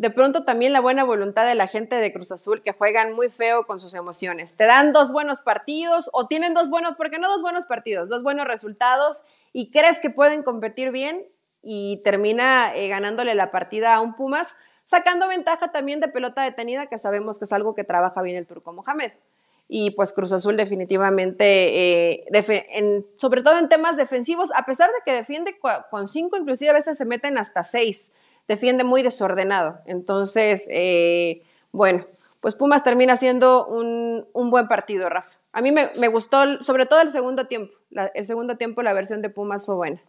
[0.00, 3.28] de pronto también la buena voluntad de la gente de Cruz Azul que juegan muy
[3.28, 4.54] feo con sus emociones.
[4.54, 8.22] Te dan dos buenos partidos o tienen dos buenos, porque no dos buenos partidos, dos
[8.22, 11.26] buenos resultados y crees que pueden competir bien
[11.62, 16.86] y termina eh, ganándole la partida a un Pumas, sacando ventaja también de pelota detenida,
[16.86, 19.12] que sabemos que es algo que trabaja bien el turco Mohamed.
[19.68, 25.12] Y pues Cruz Azul definitivamente, eh, sobre todo en temas defensivos, a pesar de que
[25.12, 25.58] defiende
[25.90, 28.14] con cinco, inclusive a veces se meten hasta seis
[28.50, 29.78] defiende muy desordenado.
[29.86, 32.04] Entonces, eh, bueno,
[32.40, 35.38] pues Pumas termina siendo un, buen partido, Rafa.
[35.52, 37.72] A mí me, gustó, sobre todo el segundo tiempo.
[38.12, 40.02] el segundo tiempo, la versión de Pumas fue buena.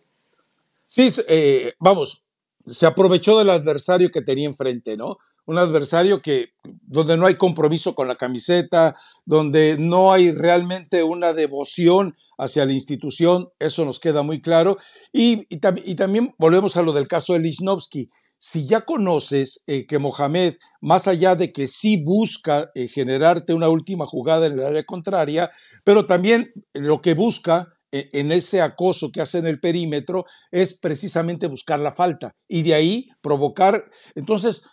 [0.87, 2.25] Sí, eh, vamos,
[2.65, 5.19] se aprovechó del adversario que tenía enfrente, ¿no?
[5.45, 11.33] Un adversario que, donde no hay compromiso con la camiseta, donde no hay realmente una
[11.33, 14.79] devoción hacia la institución, eso nos queda muy claro.
[15.13, 18.09] Y, también volvemos a lo del caso de Lichnowsky.
[18.43, 23.69] Si ya conoces eh, que Mohamed, más allá de que sí busca eh, generarte una
[23.69, 25.51] última jugada en el área contraria,
[25.83, 30.73] pero también lo que busca e, en ese acoso que hace en el perímetro es
[30.73, 33.91] precisamente buscar la falta y de ahí provocar.
[34.15, 34.63] Entonces,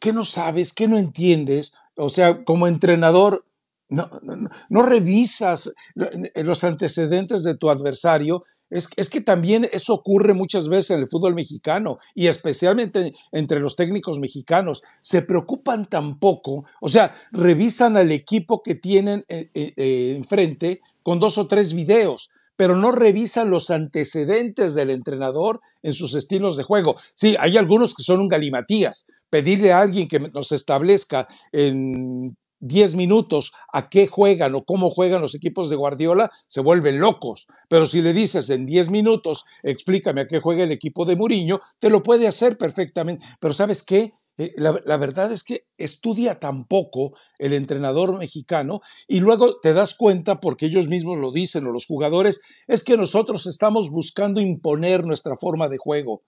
[0.00, 0.72] ¿qué no sabes?
[0.72, 1.74] ¿Qué no entiendes?
[1.98, 3.44] O sea, como entrenador,
[3.90, 4.08] no,
[4.70, 5.74] no, revisas
[6.34, 8.44] los antecedentes de tu adversario.
[8.70, 13.74] Es, que también eso ocurre muchas veces en el fútbol mexicano y especialmente entre los
[13.74, 14.82] técnicos mexicanos.
[15.00, 20.80] Se preocupan tan poco, o sea, revisan al equipo que tienen eh, eh, eh, enfrente
[21.02, 26.56] con dos o tres videos, pero no revisan los antecedentes del entrenador en sus estilos
[26.56, 26.96] de juego.
[27.14, 29.06] Sí, hay algunos que son un galimatías.
[29.30, 35.20] Pedirle a alguien que nos establezca en 10 minutos a qué juegan o cómo juegan
[35.20, 37.48] los equipos de Guardiola, se vuelven locos.
[37.68, 41.60] Pero si le dices en 10 minutos, explícame a qué juega el equipo de Muriño,
[41.78, 43.24] te lo puede hacer perfectamente.
[43.40, 44.14] Pero ¿sabes qué?
[44.40, 49.94] Eh, la, verdad es que estudia tan poco el entrenador mexicano y luego te das
[49.94, 55.04] cuenta, porque ellos mismos lo dicen o los jugadores, es que nosotros estamos buscando imponer
[55.04, 56.22] nuestra forma de juego.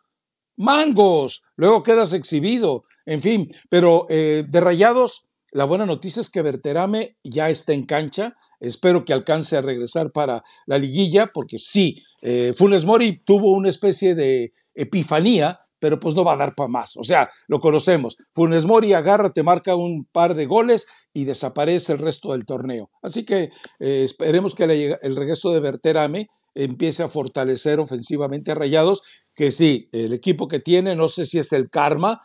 [0.59, 6.43] Mangos, luego quedas exhibido, en fin, pero eh, de rayados, la buena noticia es que
[6.43, 12.03] Berterame ya está en cancha, espero que alcance a regresar para la liguilla, porque sí,
[12.23, 16.69] eh, Funes Mori tuvo una especie de epifanía pero pues no va a dar para
[16.69, 16.97] más.
[16.97, 18.17] O sea, lo conocemos.
[18.31, 22.89] Funes Mori agarra, te marca un par de goles y desaparece el resto del torneo.
[23.03, 23.51] Así que
[23.81, 24.63] eh, esperemos que
[25.03, 29.03] el regreso de Berterame empiece a fortalecer ofensivamente a Rayados,
[29.35, 32.23] que sí, el equipo que tiene, no sé si es el karma,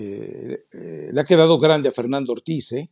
[0.00, 2.88] eh, eh, le ha quedado grande a Fernando Ortiz, ¿eh?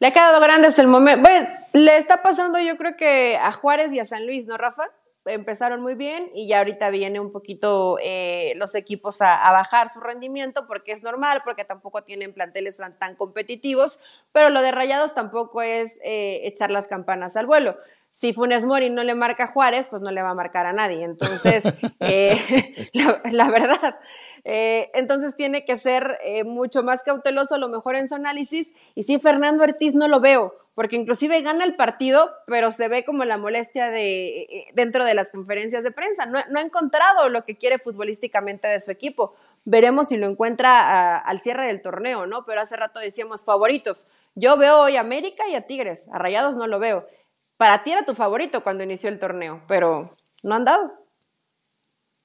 [0.00, 1.22] Le ha quedado grande hasta el momento.
[1.22, 4.90] Bueno, le está pasando yo creo que a Juárez y a San Luis, ¿no, Rafa?
[5.26, 9.98] empezaron muy bien y ya ahorita viene un poquito eh, los equipos a, bajar su
[10.00, 14.00] rendimiento porque es normal, porque tampoco tienen planteles tan, competitivos,
[14.32, 17.78] pero lo de Rayados tampoco es echar las campanas al vuelo
[18.14, 20.72] si Funes Mori no le marca a Juárez, pues no le va a marcar a
[20.72, 21.02] nadie.
[21.02, 21.64] Entonces,
[22.00, 22.88] eh,
[23.32, 23.98] la, verdad,
[24.44, 28.72] eh, entonces tiene que ser eh, mucho más cauteloso a lo mejor en su análisis.
[28.94, 33.04] Y sí, Fernando Ortiz no lo veo, porque inclusive gana el partido, pero se ve
[33.04, 36.24] como la molestia de, dentro de las conferencias de prensa.
[36.24, 39.34] No, ha encontrado lo que quiere futbolísticamente de su equipo.
[39.64, 42.44] Veremos si lo encuentra al cierre del torneo, ¿no?
[42.44, 44.06] Pero hace rato decíamos favoritos.
[44.36, 47.08] Yo veo hoy a América y a Tigres, a Rayados no lo veo
[47.56, 50.92] para ti era tu favorito cuando inició el torneo, pero no han dado.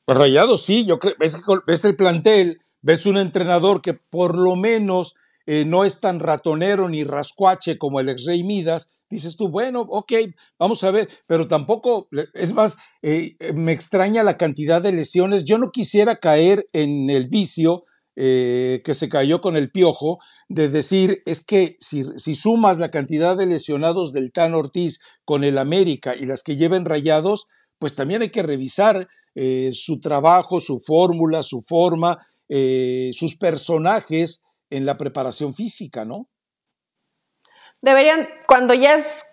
[0.06, 5.16] Pues Rayados sí, yo creo, ves, el plantel, ves un entrenador que por lo menos
[5.46, 9.82] eh, no es tan ratonero ni rascuache como el ex Rey Midas, dices tú, bueno,
[9.82, 10.14] ok,
[10.58, 15.46] vamos a ver, pero tampoco, es más, eh, me extraña la cantidad de lesiones.
[15.46, 17.84] Yo no quisiera caer en el vicio
[18.22, 22.04] eh, que se cayó con el piojo, de decir, es que si,
[22.36, 26.84] sumas la cantidad de lesionados del Tan Ortiz con el América y las que lleven
[26.84, 27.48] rayados,
[27.78, 32.18] pues también hay que revisar eh, su trabajo, su fórmula, su forma,
[32.50, 36.28] eh, sus personajes en la preparación física, ¿no?
[37.82, 39.24] Deberían, cuando ya es,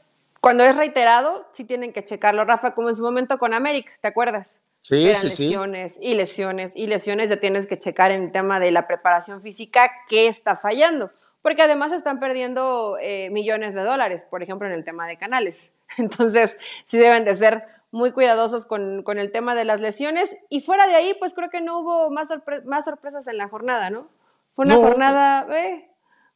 [0.41, 4.07] cuando es reiterado, sí tienen que checarlo, Rafa, como en su momento con América, ¿te
[4.07, 4.61] acuerdas?
[4.87, 8.87] Sí, lesiones y lesiones y lesiones, ya tienes que checar en el tema de la
[8.87, 11.11] preparación física qué está fallando,
[11.43, 15.75] porque además están perdiendo eh, millones de dólares, por ejemplo, en el tema de canales.
[15.99, 20.87] Entonces, sí deben de ser muy cuidadosos con, el tema de las lesiones y fuera
[20.87, 22.29] de ahí, pues creo que no hubo más,
[22.65, 24.09] más sorpresas en la jornada, ¿no?
[24.51, 25.91] Fue una jornada, eh,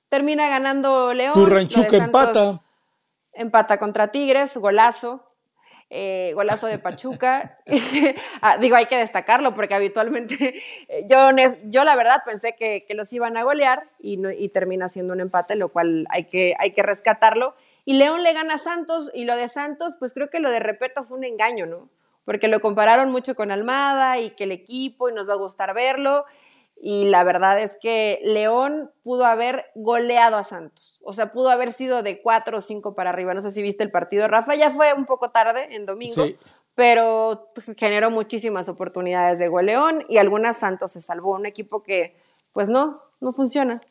[0.08, 1.34] termina ganando León.
[1.34, 2.60] Tu ranchuca empata.
[3.32, 5.29] Empata contra Tigres, golazo.
[5.92, 7.58] Eh, golazo de Pachuca.
[8.42, 10.54] Ah, digo, hay que destacarlo porque habitualmente
[10.88, 11.30] eh, yo,
[11.64, 15.68] yo la verdad pensé que, los iban a golear y, termina siendo un empate, lo
[15.68, 17.54] cual hay que, hay que rescatarlo.
[17.84, 20.60] Y León le gana a Santos y lo de Santos, pues creo que lo de
[20.60, 21.90] Repeto fue un engaño, ¿no?
[22.24, 25.74] Porque lo compararon mucho con Almada y que el equipo y nos va a gustar
[25.74, 26.24] verlo
[26.82, 31.72] y la verdad es que León pudo haber goleado a Santos, o sea, pudo haber
[31.72, 33.34] sido de cuatro o cinco para arriba.
[33.34, 36.26] No sé si viste el partido, Rafa, ya fue un poco tarde en domingo,
[36.74, 42.16] pero generó muchísimas oportunidades de goleón y algunas Santos se salvó, un equipo que
[42.52, 43.82] pues no, no funciona.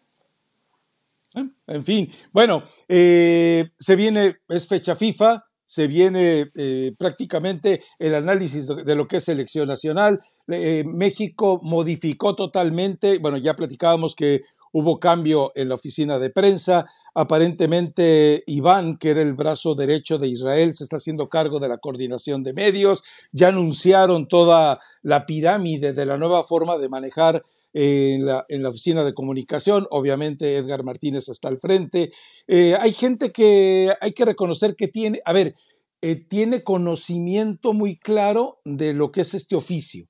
[1.68, 8.66] En fin, bueno, eh, se viene, es fecha FIFA, se viene eh, prácticamente el análisis
[8.66, 10.20] de lo que es selección nacional.
[10.48, 14.42] Eh, México modificó totalmente, bueno, ya platicábamos que
[14.72, 16.88] hubo cambio en la oficina de prensa.
[17.14, 21.78] Aparentemente, Iván, que era el brazo derecho de Israel, se está haciendo cargo de la
[21.78, 23.04] coordinación de medios.
[23.32, 27.44] Ya anunciaron toda la pirámide de la nueva forma de manejar
[27.74, 29.88] en la, en la, oficina de comunicación.
[29.92, 32.12] Obviamente Edgar Martínez está al frente.
[32.48, 35.54] Eh, hay gente que hay que reconocer que tiene, a ver,
[36.02, 40.08] eh, tiene conocimiento muy claro de lo que es este oficio,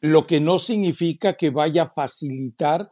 [0.00, 2.90] lo que no significa que vaya a facilitar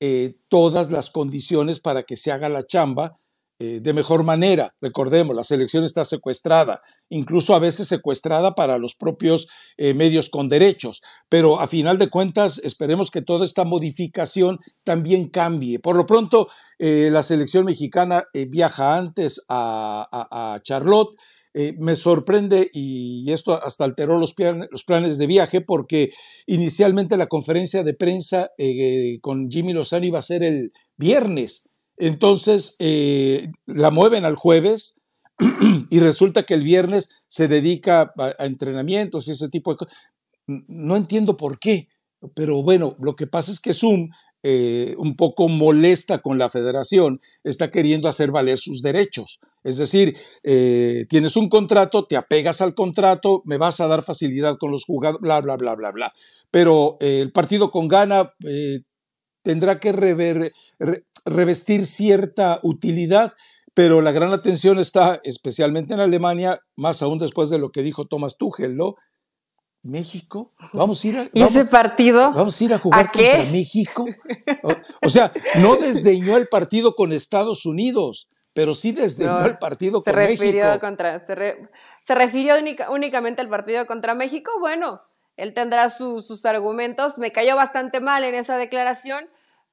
[0.00, 3.16] eh, todas las condiciones para que se haga la chamba
[3.60, 4.76] eh, de mejor manera.
[4.80, 10.48] Recordemos, la selección está secuestrada, incluso a veces secuestrada para los propios eh, medios con
[10.48, 15.80] derechos, pero a final de cuentas esperemos que toda esta modificación también cambie.
[15.80, 16.46] Por lo pronto,
[16.78, 21.16] eh, la selección mexicana viaja antes a, Charlotte.
[21.78, 24.34] me sorprende y esto hasta alteró los,
[24.70, 26.10] los, planes de viaje porque
[26.46, 28.50] inicialmente la conferencia de prensa
[29.20, 31.67] con Jimmy Lozano iba a ser el viernes
[31.98, 34.96] entonces eh, la mueven al jueves
[35.90, 39.94] y resulta que el viernes se dedica a, entrenamientos y ese tipo de cosas.
[40.46, 41.88] No entiendo por qué,
[42.34, 44.10] pero bueno, lo que pasa es que Zoom
[44.44, 49.40] eh, un poco molesta con la federación, está queriendo hacer valer sus derechos.
[49.64, 54.56] Es decir, eh, tienes un contrato, te apegas al contrato, me vas a dar facilidad
[54.56, 56.12] con los jugadores, bla, bla, bla, bla, bla.
[56.52, 58.32] Pero el partido con gana
[59.42, 60.52] tendrá que rever,
[61.28, 63.34] revestir cierta utilidad,
[63.74, 68.06] pero la gran atención está especialmente en Alemania, más aún después de lo que dijo
[68.06, 68.94] Thomas Tuchel, ¿no?
[69.82, 72.32] México, vamos a ir a, ¿Y ese partido?
[72.32, 74.04] Vamos a ir a jugar contra México.
[75.02, 80.10] O, sea, no desdeñó el partido con Estados Unidos, pero sí desdeñó el partido se
[80.10, 80.80] con refirió México.
[80.80, 82.54] Contra, se, refirió
[82.90, 84.50] únicamente al partido contra México.
[84.58, 85.00] Bueno,
[85.36, 87.16] él tendrá sus argumentos.
[87.16, 89.28] Me cayó bastante mal en esa declaración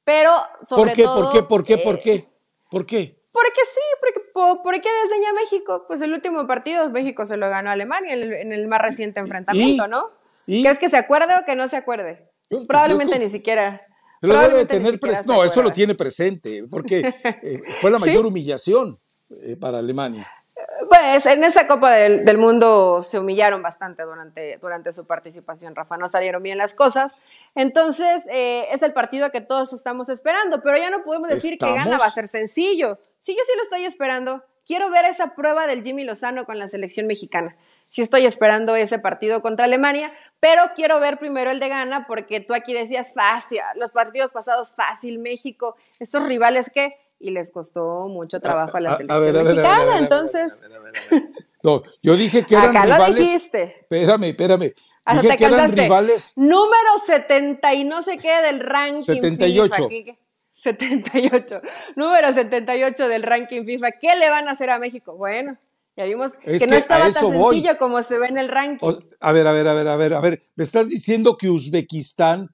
[0.06, 0.32] pero
[0.68, 1.32] sobre ¿Por qué, todo...
[1.32, 1.44] ¿Por qué?
[1.44, 1.78] ¿Por qué?
[1.78, 2.14] ¿Por qué?
[2.14, 2.30] Eh,
[2.70, 3.26] ¿Por qué?
[3.32, 5.84] Porque sí, porque, ¿por qué desdeña México?
[5.88, 9.88] Pues el último partido México se lo ganó a Alemania en el, más reciente enfrentamiento,
[9.90, 10.12] ¿no?
[10.48, 10.64] ¿Y?
[10.64, 12.32] ¿Crees que se acuerde o que no se acuerde?
[12.66, 13.82] Probablemente ni siquiera.
[14.22, 19.00] Lo debe tener No, eso lo tiene presente, porque eh, fue la mayor humillación
[19.30, 20.32] eh, para Alemania.
[20.90, 26.08] Pues en esa Copa del, Mundo se humillaron bastante durante, durante su participación, Rafa, no
[26.08, 27.16] salieron bien las cosas.
[27.56, 31.72] Entonces, eh, es el partido que todos estamos esperando, pero ya no podemos decir que
[31.72, 33.00] gana, va a ser sencillo.
[33.18, 34.44] Sí, yo sí lo estoy esperando.
[34.66, 37.56] Quiero ver esa prueba del Jimmy Lozano con la selección mexicana.
[37.88, 42.40] Sí estoy esperando ese partido contra Alemania, pero quiero ver primero el de Gana porque
[42.40, 48.08] tú aquí decías fácil, los partidos pasados fácil, México, estos rivales que y les costó
[48.10, 50.60] mucho trabajo a la selección mexicana, entonces...
[51.64, 53.10] No, yo dije que eran Acá rivales...
[53.10, 53.64] lo dijiste.
[53.82, 54.74] Espérame, espérame.
[55.04, 55.82] Hasta dije te que eran cansaste.
[55.84, 56.34] rivales...
[56.36, 59.90] Número 70 y no sé qué del ranking 78.
[59.90, 60.12] FIFA.
[60.54, 61.62] 78.
[61.96, 63.92] Número 78 del ranking FIFA.
[64.00, 65.16] ¿Qué le van a hacer a México?
[65.18, 65.58] Bueno,
[65.98, 67.56] ya vimos Es que no estaba tan voy.
[67.56, 68.86] sencillo como se ve en el ranking.
[68.88, 70.40] O- a ver, a ver, a ver, a ver, a ver.
[70.56, 72.52] ¿Me estás diciendo que Uzbekistán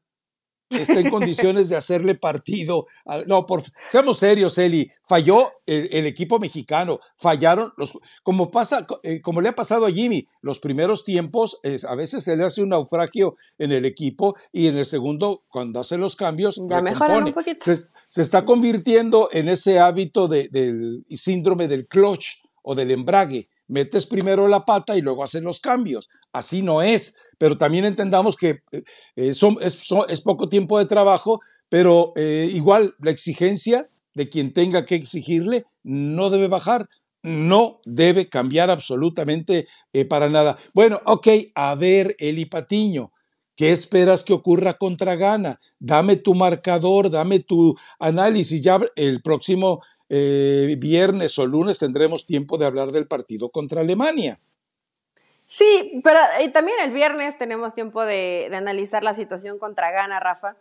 [0.80, 2.86] está en condiciones de hacerle partido?
[3.06, 4.90] a- no, por, seamos serios, Eli.
[5.08, 7.00] Falló el, el equipo mexicano.
[7.18, 11.84] Fallaron los, como pasa, eh, como le ha pasado a Jimmy, los primeros tiempos, es-
[11.86, 15.80] a veces se le hace un naufragio en el equipo y en el segundo, cuando
[15.80, 17.34] hace los cambios, Ya mejoran un recompone.
[17.34, 17.66] poquito.
[17.66, 23.50] Se, se está convirtiendo en ese hábito de- del síndrome del clutch o del embrague.
[23.68, 26.10] Metes primero la pata y luego haces los cambios.
[26.34, 27.16] Así no es.
[27.42, 28.84] Pero también entendamos que eh,
[29.16, 31.40] eh, son- es, poco tiempo de trabajo,
[31.70, 36.88] pero eh, igual la exigencia de quien tenga que exigirle no debe bajar.
[37.24, 39.68] No debe cambiar absolutamente
[40.08, 40.60] para nada.
[40.76, 43.12] Bueno, ok, a ver, Eli Patiño,
[43.56, 45.60] ¿qué esperas que ocurra contra Ghana?
[45.80, 48.62] Dame tu marcador, dame tu análisis.
[48.62, 54.40] Ya el próximo viernes o lunes tendremos tiempo de hablar del partido contra Alemania.
[55.54, 60.18] Sí, pero y también el viernes tenemos tiempo de, de analizar la situación contra Ghana,
[60.22, 60.56] Rafa.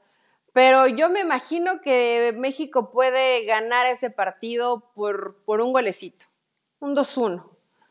[0.53, 6.26] Pero yo me imagino que México puede ganar ese partido por, por un golecito,
[6.80, 7.49] un 2-1.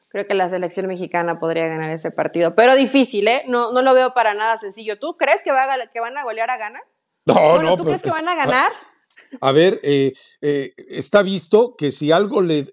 [0.09, 3.43] Creo que la selección mexicana podría ganar ese partido, pero difícil, ¿eh?
[3.47, 4.99] No, no lo veo para nada sencillo.
[4.99, 6.81] ¿Tú crees que, va a, que van a golear a Ghana?
[7.27, 8.71] No, bueno, no, ¿tú pero- crees que van a ganar?
[9.39, 12.65] A ver, eh, eh, está visto que si algo le,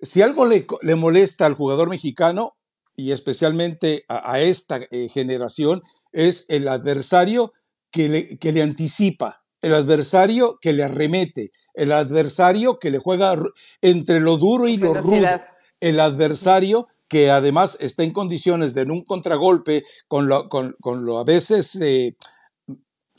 [0.00, 2.56] si algo le, le molesta al jugador mexicano
[2.96, 5.82] y especialmente a, a esta eh, generación
[6.12, 7.52] es el adversario
[7.90, 13.36] que le, que le anticipa, el adversario que le arremete, el adversario que le juega
[13.80, 15.26] entre lo duro y lo rudo.
[15.80, 21.18] El adversario que además está en condiciones de en un contragolpe con lo, con, lo
[21.18, 22.16] a veces eh,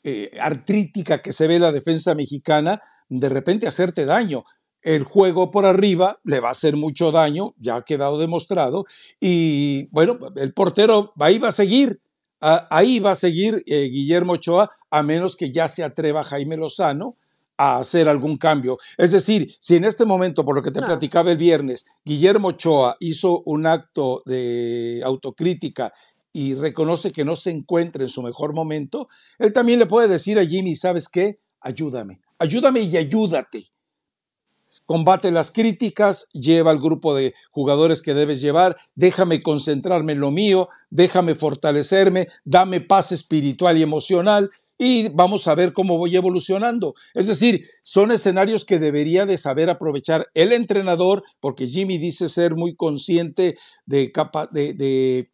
[0.04, 4.44] eh, artrítica que se ve la defensa mexicana, de repente hacerte daño.
[4.86, 8.86] El juego por arriba le va a hacer mucho daño, ya ha quedado demostrado,
[9.20, 12.02] y bueno, el portero ahí va a seguir,
[12.40, 17.18] ahí va a seguir eh, Guillermo Ochoa, a menos que ya se atreva Jaime Lozano
[17.58, 18.78] a hacer algún cambio.
[18.96, 22.96] Es decir, si en este momento, por lo que te platicaba el viernes, Guillermo Ochoa
[23.00, 25.94] hizo un acto de autocrítica
[26.32, 29.08] y reconoce que no se encuentra en su mejor momento,
[29.40, 31.40] él también le puede decir a Jimmy, ¿sabes qué?
[31.60, 33.72] Ayúdame, ayúdame y ayúdate.
[34.86, 40.32] Combate las críticas, lleva al grupo de jugadores que debes llevar, déjame concentrarme en lo
[40.32, 46.96] mío, déjame fortalecerme, dame paz espiritual y emocional y vamos a ver cómo voy evolucionando.
[47.14, 52.56] Es decir, son escenarios que debería de saber aprovechar el entrenador, porque Jimmy dice ser
[52.56, 54.12] muy consciente de,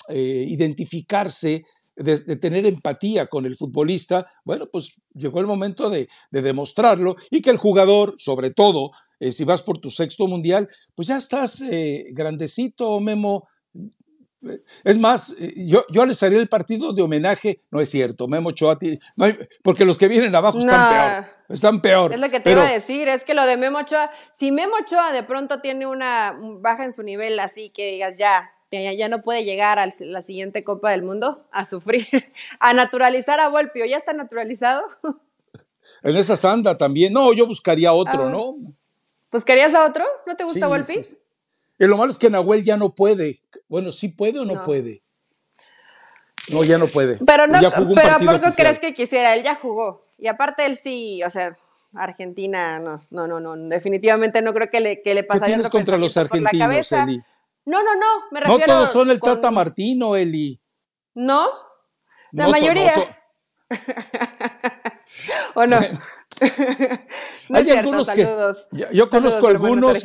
[0.10, 1.66] eh, identificarse,
[2.04, 4.28] de, tener empatía con el futbolista.
[4.44, 9.44] Bueno, pues llegó el momento de, demostrarlo y que el jugador, sobre todo, eh, si
[9.44, 13.48] vas por tu sexto mundial, pues ya estás eh, grandecito, Memo,
[14.84, 18.50] es más, eh, yo, yo les haría el partido de homenaje, no es cierto, Memo
[18.50, 18.78] Ochoa,
[19.16, 19.28] no
[19.62, 22.14] porque los que vienen abajo están peor, están peor.
[22.14, 24.74] Es lo que te iba a decir, es que lo de Memo Ochoa, si Memo
[24.82, 29.22] Ochoa de pronto tiene una baja en su nivel así que digas ya, ya, no
[29.22, 32.08] puede llegar a la siguiente Copa del Mundo a sufrir,
[32.60, 34.84] a naturalizar a Volpio, ¿ya está naturalizado?
[36.04, 38.30] En esa sanda también, no, yo buscaría otro, ah.
[38.30, 38.56] ¿no?
[39.32, 40.06] ¿Buscarías a otro?
[40.28, 41.00] ¿No te gusta Volpi?
[41.80, 43.42] Y lo malo es que Nahuel ya no puede.
[43.68, 45.02] Bueno, ¿sí puede o no, puede?
[46.52, 47.18] No, ya no puede.
[47.26, 47.60] Pero no,
[47.96, 49.36] pero ¿por qué crees que quisiera?
[49.36, 50.06] Él ya jugó.
[50.18, 51.58] Y aparte él sí, o sea,
[51.94, 55.98] Argentina, no, no, no, no, definitivamente no creo que le, que le ¿Qué tienes contra
[55.98, 57.22] los argentinos, Eli?
[57.66, 58.60] No, no, no, me refiero...
[58.60, 60.60] No todos son el Tata Martino, Eli.
[61.14, 61.48] ¿No?
[62.32, 62.94] La mayoría.
[65.56, 65.78] ¿O no?
[67.54, 68.28] Hay algunos que
[68.94, 70.02] yo, conozco algunos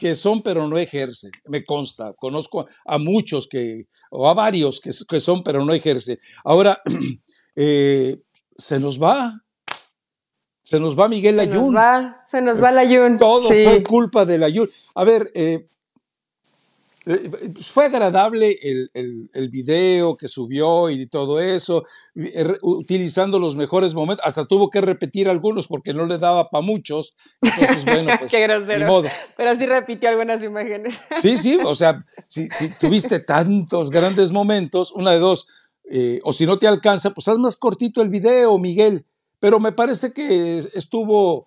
[0.00, 2.12] que son pero no ejercen, me consta.
[2.14, 6.18] Conozco a muchos que o a varios que, que son pero no ejercen.
[6.44, 6.80] Ahora
[7.56, 8.20] eh,
[8.56, 9.40] se nos va,
[10.62, 11.52] se nos va Miguel Ayun.
[11.52, 13.18] Se nos va, se nos va el Ayun.
[13.18, 14.70] Todo fue culpa del Ayun.
[14.94, 15.66] A ver, eh,
[17.60, 18.90] fue agradable el,
[19.34, 21.84] el, video que subió y todo eso,
[22.14, 24.24] eh, utilizando los mejores momentos.
[24.24, 27.16] Hasta tuvo que repetir algunos porque no le daba para muchos.
[27.40, 28.30] Entonces, bueno, pues.
[28.30, 29.02] Qué grosero.
[29.36, 31.00] Pero sí repitió algunas imágenes.
[31.20, 32.48] Sí, sí, o sea, si,
[32.80, 35.48] tuviste tantos grandes momentos, una de dos,
[35.90, 39.06] eh, o si no te alcanza, pues haz más cortito el video, Miguel.
[39.40, 41.46] Pero me parece que estuvo,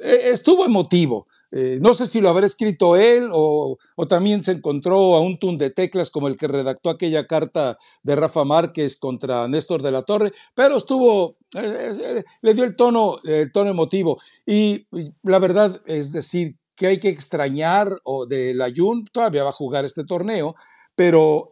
[0.00, 1.26] estuvo emotivo.
[1.52, 3.78] Eh, no sé si lo habrá escrito él o,
[4.08, 8.16] también se encontró a un tun de teclas como el que redactó aquella carta de
[8.16, 13.18] Rafa Márquez contra Néstor de la Torre, pero estuvo, eh, eh, le dio el tono,
[13.24, 14.20] el tono emotivo.
[14.44, 14.86] Y,
[15.22, 19.84] la verdad es decir que hay que extrañar o del Ayun, todavía va a jugar
[19.84, 20.54] este torneo,
[20.94, 21.50] pero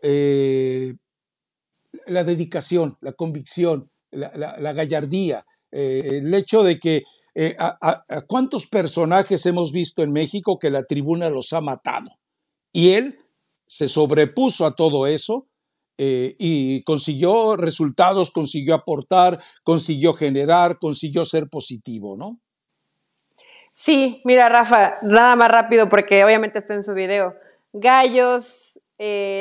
[2.07, 5.47] la dedicación, la convicción, la gallardía,
[5.77, 7.03] eh, el hecho de que
[7.35, 12.11] eh, a, cuántos personajes hemos visto en México que la tribuna los ha matado.
[12.73, 13.19] Y él
[13.67, 15.49] se sobrepuso a todo eso
[15.99, 22.39] eh, y consiguió resultados, consiguió aportar, consiguió generar, consiguió ser positivo, ¿no?
[23.73, 27.35] Sí, mira, Rafa, nada más rápido porque obviamente está en su video.
[27.73, 28.79] Gallos,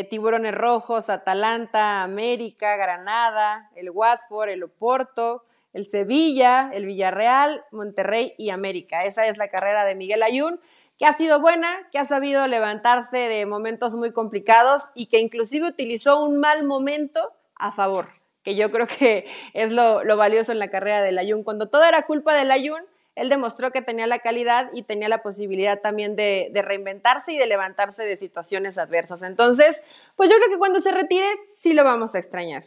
[0.09, 5.43] tiburones rojos, Atalanta, América, Granada, el Watford, el Oporto,
[5.73, 9.05] el Sevilla, el Villarreal, Monterrey y América.
[9.05, 10.59] Esa es la carrera de Miguel Ayun,
[10.97, 15.67] que ha sido buena, que ha sabido levantarse de momentos muy complicados y que inclusive
[15.67, 18.07] utilizó un mal momento a favor,
[18.43, 21.43] que yo creo que es lo, valioso en la carrera del Ayun.
[21.43, 22.81] Cuando todo era culpa del Ayun,
[23.15, 27.45] él demostró que tenía la calidad y tenía la posibilidad también de, reinventarse y de
[27.47, 29.21] levantarse de situaciones adversas.
[29.23, 29.83] Entonces,
[30.15, 32.65] pues yo creo que cuando se retire, sí lo vamos a extrañar.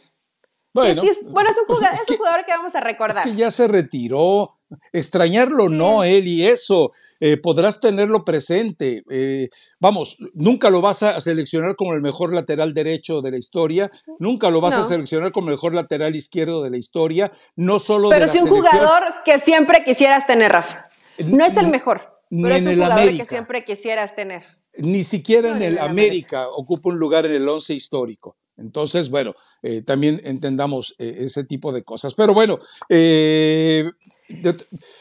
[0.81, 3.25] Bueno, es, un jugador, que, vamos a recordar.
[3.25, 4.53] Es que ya se retiró.
[4.91, 6.91] Extrañarlo no, él y eso.
[7.21, 9.03] Eh, podrás tenerlo presente.
[9.09, 9.49] Eh,
[9.79, 13.89] vamos, nunca lo vas a seleccionar como el mejor lateral derecho de la historia.
[14.19, 17.31] Nunca lo vas a seleccionar como el mejor lateral izquierdo de la historia.
[17.55, 20.89] No solo Pero sí un jugador que siempre quisieras tener, Rafa.
[21.25, 24.43] No es el mejor, pero es un jugador que siempre quisieras tener.
[24.77, 28.35] Ni siquiera en el América ocupa un lugar en el once histórico.
[28.57, 32.13] Entonces, bueno, eh, también entendamos eh, ese tipo de cosas.
[32.13, 33.89] Pero bueno, eh,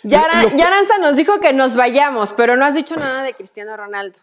[0.03, 4.19] ya, Aranza nos dijo que nos vayamos, pero no has dicho nada de Cristiano Ronaldo.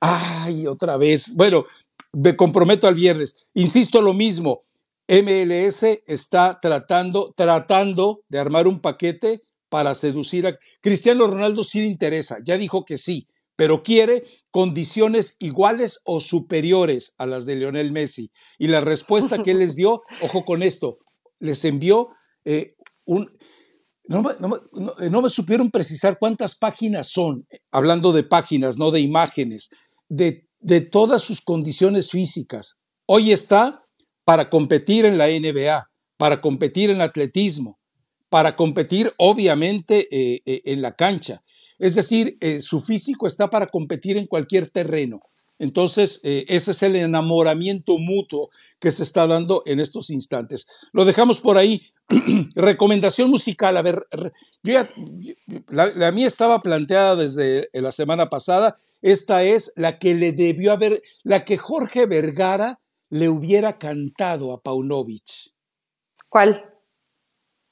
[0.00, 1.34] Ay, otra vez.
[1.34, 1.64] Bueno,
[2.12, 3.50] me comprometo al viernes.
[3.54, 4.64] Insisto lo mismo.
[5.08, 11.86] MLS está tratando, tratando de armar un paquete para seducir a Cristiano Ronaldo sí le
[11.86, 17.90] interesa, ya dijo que sí, pero quiere condiciones iguales o superiores a las de Lionel
[17.90, 18.30] Messi.
[18.58, 20.98] Y la respuesta que él les dio, ojo con esto,
[21.40, 22.10] les envió
[22.44, 23.36] eh, un...
[24.08, 24.22] No,
[25.20, 29.70] me supieron precisar cuántas páginas son, hablando de páginas, no de imágenes,
[30.08, 32.76] de, de todas sus condiciones físicas.
[33.06, 33.82] Hoy está
[34.24, 37.80] para competir en la NBA, para competir en atletismo,
[38.28, 41.42] para competir obviamente eh, eh, en la cancha.
[41.78, 45.20] Es decir, eh, su físico está para competir en cualquier terreno.
[45.58, 50.66] Entonces, ese es el enamoramiento mutuo que se está dando en estos instantes.
[50.92, 51.82] Lo dejamos por ahí.
[52.54, 53.76] Recomendación musical.
[53.78, 54.06] A ver,
[54.62, 58.76] la, la, mía estaba planteada desde la semana pasada.
[59.00, 64.60] Esta es la que le debió haber, la que Jorge Vergara le hubiera cantado a
[64.60, 65.54] Paunovic.
[66.28, 66.74] ¿Cuál?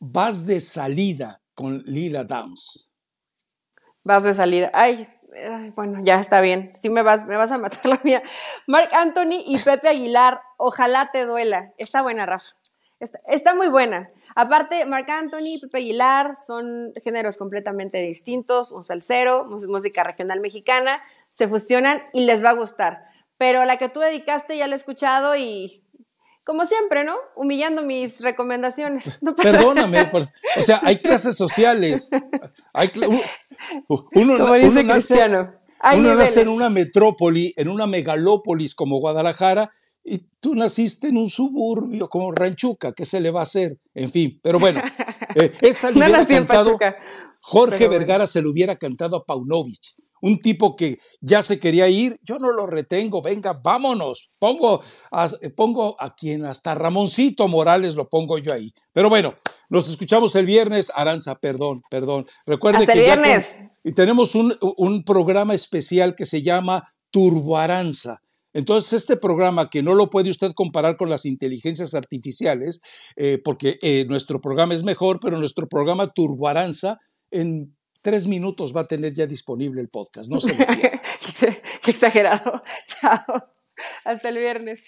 [0.00, 2.93] Vas de salida con Lila Downs.
[4.04, 4.70] Vas de salida.
[4.74, 5.08] Ay,
[5.74, 6.70] bueno, ya está bien.
[6.74, 8.22] Sí me vas, me vas a matar la mía.
[8.66, 11.72] Mark Anthony y Pepe Aguilar, ojalá te duela.
[11.78, 12.54] Está buena, Rafa.
[13.26, 14.08] Está, muy buena.
[14.36, 21.02] Aparte, Mark Anthony y Pepe Aguilar son géneros completamente distintos, un salsero, música regional mexicana,
[21.30, 23.04] se fusionan y les va a gustar.
[23.36, 25.83] Pero la que tú dedicaste ya la he escuchado y
[26.44, 27.14] como siempre, ¿no?
[27.34, 29.18] Humillando mis recomendaciones.
[29.42, 30.10] Perdóname,
[30.58, 32.10] o sea, hay clases sociales.
[32.72, 32.90] Hay,
[34.14, 35.50] uno, como dice Cristiano.
[35.96, 39.72] uno nace en una metrópoli, en una megalópolis como Guadalajara,
[40.04, 43.78] y tú naciste en un suburbio como Ranchuca, ¿qué se le va a hacer?
[43.94, 44.82] En fin, pero bueno,
[45.34, 46.78] eh, esa le hubiera cantado,
[47.40, 49.94] Jorge Vergara se lo hubiera cantado a Paunovic
[50.24, 55.28] un tipo que ya se quería ir, yo no lo retengo, venga, vámonos, pongo a,
[55.54, 58.72] pongo a quien hasta Ramoncito Morales lo pongo yo ahí.
[58.94, 59.34] Pero bueno,
[59.68, 62.26] nos escuchamos el viernes, Aranza, perdón, perdón.
[62.46, 63.56] Recuerde que el viernes.
[63.84, 68.22] y tenemos un, un programa especial que se llama Turbo Aranza.
[68.54, 72.80] Entonces, este programa que no lo puede usted comparar con las inteligencias artificiales,
[73.16, 76.98] eh, porque eh, nuestro programa es mejor, pero nuestro programa Turbo Aranza
[77.30, 80.30] en tres minutos va a tener ya disponible el podcast.
[80.30, 80.54] No sé.
[81.82, 82.62] Qué exagerado.
[82.86, 83.48] Chao.
[84.04, 84.84] Hasta el viernes.